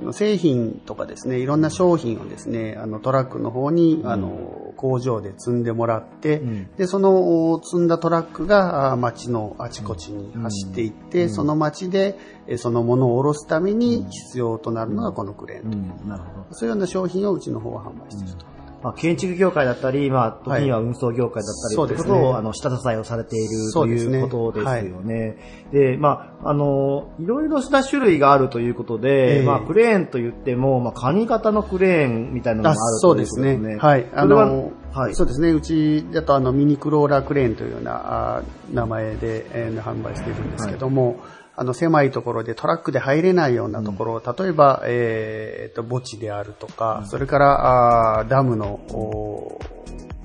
[0.00, 6.40] あの製品とかですね、いろんな商品をですね、あのトラックの方に、あの工場で積んでもらって、
[6.76, 15.78] で、その積んだトラックがあ街のあちこちに走っていって、その街でえそのものを下ろすために必要となるのがこのクレーンと。
[16.02, 16.46] うん、なるほど。
[16.52, 18.57] そういうような商品をうちの方は販売していると。
[18.82, 25.36] まあ、建築業界だったり、まあ、時には運送業界だったり、そうですねということを、あの、下支えをされているということですよね。
[25.72, 33.70] でまあ、あの、いろいろした種類があるということで、ええまあ、クレーンと言っても、まあ、カニ型のクレーンみたいなのがあるそうでということですね。
[33.70, 33.76] すね。
[33.80, 34.06] はい。
[34.14, 35.14] あの、はい。
[35.14, 35.50] そうですね。
[35.50, 41.20] うちだとあのミニクローラークレーンというようなあ名前で、えー販売しているんですけども、
[41.60, 49.58] あの狭いところでトラックで入れないようなところ、例えば、えー、と墓地であるとか、それからあーダムのお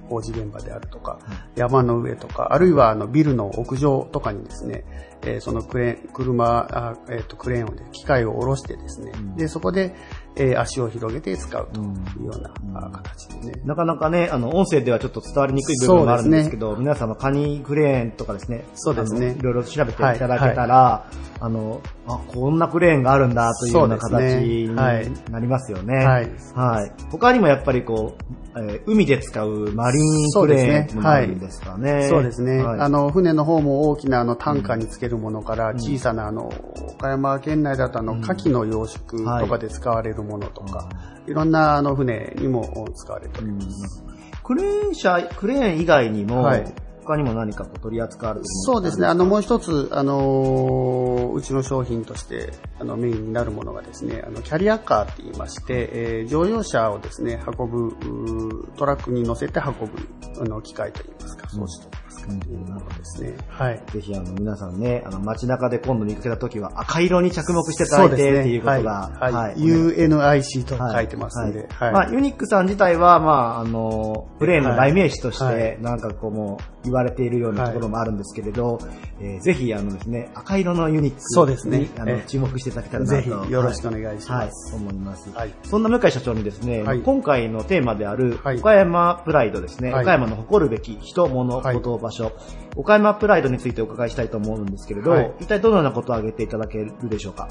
[0.10, 1.18] 工事現場であるとか、
[1.56, 4.86] 山の上とか、あるいはあのビルの屋上とかにですね、
[5.24, 9.96] えーそのクレーン、車、あえっ、と、クレーンをで、機械を下ろしてですね、で、そこで、
[10.36, 13.62] えー足を広げて使うというような、あ形でね。
[13.66, 19.36] なかなかね、あの、音声ではちょっと伝わりにくい部分もあるんですけど、皆さんのカニクレーンとかですね、そうですね。
[19.38, 20.06] いろいろ調べてい。
[20.20, 21.06] ただけたら、
[21.40, 24.76] あの、あ、こんなクレーンがあるんだというような形にね。
[24.82, 25.12] はい。
[25.30, 25.98] なりますよね。
[25.98, 26.32] はい。
[26.56, 26.92] はい。
[27.12, 28.24] 他にもやっぱりこう、
[28.56, 32.08] えー海で使うマリンクレーンもあるんですかね。
[32.08, 32.62] そうですね。
[32.64, 32.80] はい。
[32.82, 36.52] あの、船の方も大きなあの、タンカーにつけるものから、小さなあの、
[36.96, 40.90] 岡山県内だとあの、牡蠣の養殖とかで使われるものとか、
[41.28, 44.04] いろんなあの、船にも使われております。
[44.44, 46.74] クレーン車、クレーン以外にも、はい。
[47.06, 49.08] 他にも何かこう取り扱われてるそうですね。
[49.08, 59.92] あの、もう一つ、あのーうちの商品として、あの、メインになるものがですね、あの、キャリアカーって言いまして、えー乗用車をですね、運ぶ、トラックに乗せて運ぶ、
[60.40, 61.90] あの、機械といいますか、装置と
[62.32, 63.36] いいうものですね。
[63.50, 63.82] はい。
[63.92, 69.34] ぜひあの皆さんね、あの街中で今度見かけた時は赤色に着目していただいてっていうことが、はい。
[69.34, 71.92] はいはい UNIC と書いてますんで、はい。
[71.92, 78.80] まあ、ユニックさん自体は、まあ、あの、プレーンの代名詞としはいて、なんかこうもう言われているようなところもあるんですけれど、
[79.20, 81.80] えーぜひあのですね、赤色のユニックそうですね。
[81.80, 82.28] にあのええ。
[82.28, 83.16] 注目していただけたらなと。
[83.16, 84.32] ぜひよろしくお願いします。
[84.32, 85.30] はい、はい思います。
[85.32, 85.54] はい。
[85.64, 87.02] そんな向井社長にですね、はい。
[87.02, 88.58] 今回のテーマである、はい。
[88.60, 90.04] 岡山プライドですね、はい。
[90.04, 91.76] 岡山の誇るべき人、物、はい。
[91.76, 92.32] こと、場所、
[92.76, 95.34] 岡山プライドについてお伺いしたいと思うんですけれど、はい。
[95.40, 97.48] 一体どのようなことを挙げていただけるでしょうか？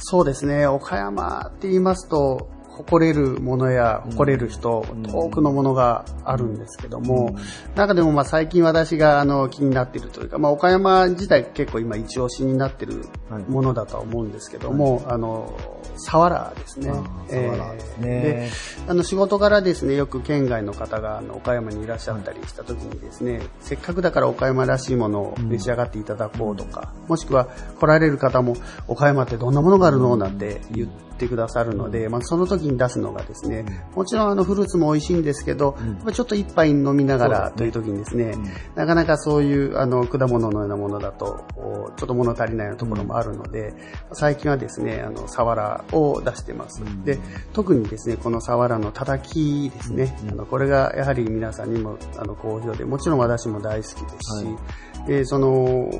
[0.00, 7.34] そうですね、岡山って言いますと、誇れるものや誇れる人、多くのものがあるんですけども、
[7.74, 13.04] 中でもまあ最近私があの気になっているというか、まあ、岡山自体結構今一押しになっている
[13.48, 15.52] ものだとは思うんですけども、あの、
[15.96, 16.92] サワラですね。
[17.28, 18.48] サワラで
[18.86, 27.46] あの仕事柄ですね、よく県外の方があの岡山にいらっしゃったりした時にですね、せっかくだから岡山らしいものを召し上がっていただこうとか、もしくは
[27.80, 28.54] 来られる方も
[28.86, 30.16] 岡山ってどんなものがあるの？
[30.16, 33.64] なんて言ってくださるので、まあ、その時に出すのがですね、
[33.94, 38.34] もちろんあのフルーツも美味しいんですけど、やっぱちょっと一杯飲みながらという時にですね、
[38.74, 41.44] なかなかそういうあの果物のようなものだと、
[41.96, 43.74] ちょっと物足りないようなところもあるので、
[44.12, 46.82] 最近はですね、あの、サワラを出してます。
[47.04, 47.18] で、
[47.52, 55.90] 特にですね、このサワラのたたきですね、あの、これがやはり皆さんにもあの好評で、もちろん私も大好きですし、で、その、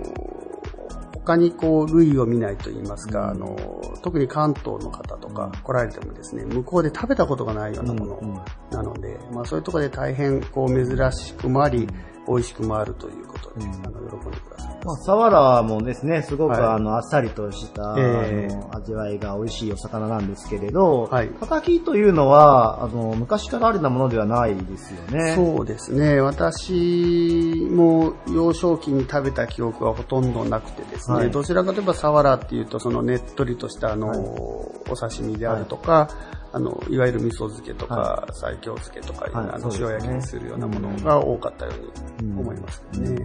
[1.29, 3.55] 他にこう類を見ないと言いますか、あの
[4.01, 11.87] 特に関東の方とか来られてもですね向こうで食べたことがないようなものなので、まあ、そういうところで大変こう珍しくもあり、
[12.29, 14.79] 美味しくもあるということで、あの喜んでください。
[14.85, 16.63] まあ、サワラもですね、すごく、はい。
[16.63, 18.55] あの、あっさりとした、ええ。
[18.55, 21.29] あの、味わいが美味しいお魚なんですけれど、はい。
[21.29, 25.35] たたきというのは、あの、昔からあるようなものではないですよね。
[25.35, 26.21] そうですね。
[26.21, 31.31] 私も幼少期に食べた記憶はほとんどなくてですね、はい。
[31.31, 36.11] どちらかといえばサワラっていうとそのねっとりとしたあの、お刺身であるとか、
[36.53, 41.73] あの、いわゆる味噌漬けとか、西京漬けとかあの塩焼きにするようなものが多かったよ
[42.21, 43.19] うに思いますね。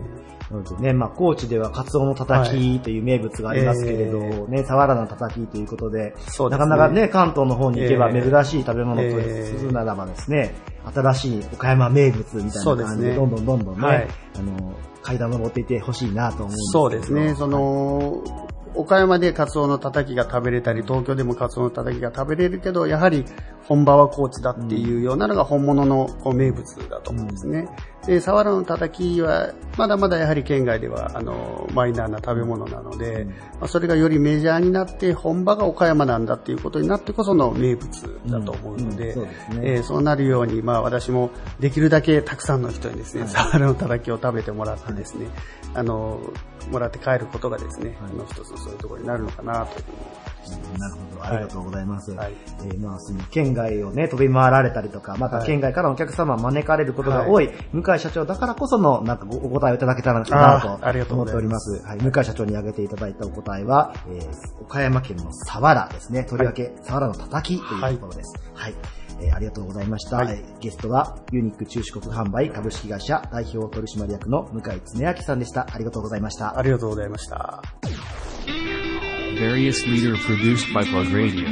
[0.80, 6.49] ね、まあ、高知ではカツオのたたきという名物がありますけれど、えね、サワラのたたきということで、ですね。
[6.49, 10.53] なかなかね、関東の方に行けばええ珍しい食べ物とええするならばですね、
[10.93, 14.07] 新しい岡山名物みたいな感じで、どんどんどんどんね、はい。
[14.38, 17.36] あの、階段登っていってほしいなと思うんですけそうどですね。
[17.36, 18.24] その、
[18.76, 23.26] 岡山でカツオのたたきが食べれたり、東京でもカツオのたたきが食べれるけど、やはり
[23.67, 27.67] 本場は高知だっていうようなのが本物のこう名物だと思うんですね。
[28.05, 33.26] で、サワラのたたきは、まだまだやはり県外では、あの、マイナーな食べ物なので、
[33.59, 39.15] まあ、それがよりメジャーになって、本場が岡山なんだっていうことになってこその名物だと思うので、
[39.61, 45.28] えーそうなるように、まあ私もできるだけたくさんの人にですね、サワラのたたきを食べてもらってですね、
[45.74, 46.19] あの、
[46.72, 50.80] もらって帰ることがですね、あの、一つそういうところになるのかなというふうに思います。
[50.80, 52.11] なるほど、ありがとうございます。
[52.11, 60.34] はいえーまあ、その県外をね、飛び回られたりとか、またはい県外からのお客様を招かれることが多い、向井社長だからこその、なんかごお答えをいただけたらなと
[60.82, 61.86] ありがとう思っておりございまますす。
[61.86, 66.24] はい、向井社長に挙げていただいたお答えは、えー岡山県のサワラですね。
[66.24, 68.34] とりわけ、サワラのたたきというところです。
[68.53, 68.74] はい。
[69.26, 70.17] えーありがとうございました。
[70.17, 75.67] はいえーゲストは、ユニック中四国販売株式会社代表取締役の向井恒明さんでした。
[75.69, 76.57] ありがとうございました。
[76.57, 77.61] ありがとうございました。
[79.36, 81.47] Various leader produced by Plug Radio.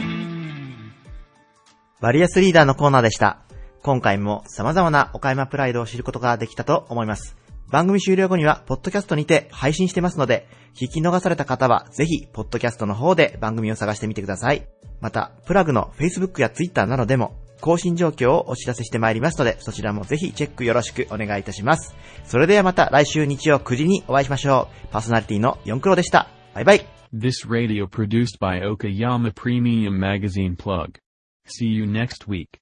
[1.99, 3.41] バリアスリーダーのコーナーでした。
[3.83, 7.35] 今回も様々な岡山プライドを知ることができたと思います。
[7.69, 14.67] 番組終了後には、ポッドキャストにて配信してますので、聞き逃された方は、ぜひ、ポッドキャストの方で番組を探してみてください。
[14.99, 21.95] また、プラグの Facebook や Twitter などでも、更新状況をお知らせしてまいりますので、そちらもぜひチェックよろしくお願いいたします。
[22.25, 24.87] それではまた来週日曜9時にお会いしましょう。
[24.91, 26.27] パーソナリティの4クロでした。
[26.53, 26.85] バイバイ。
[27.13, 30.99] This radio produced by Okayama Premium Magazine Plug.
[31.45, 32.59] See you next week.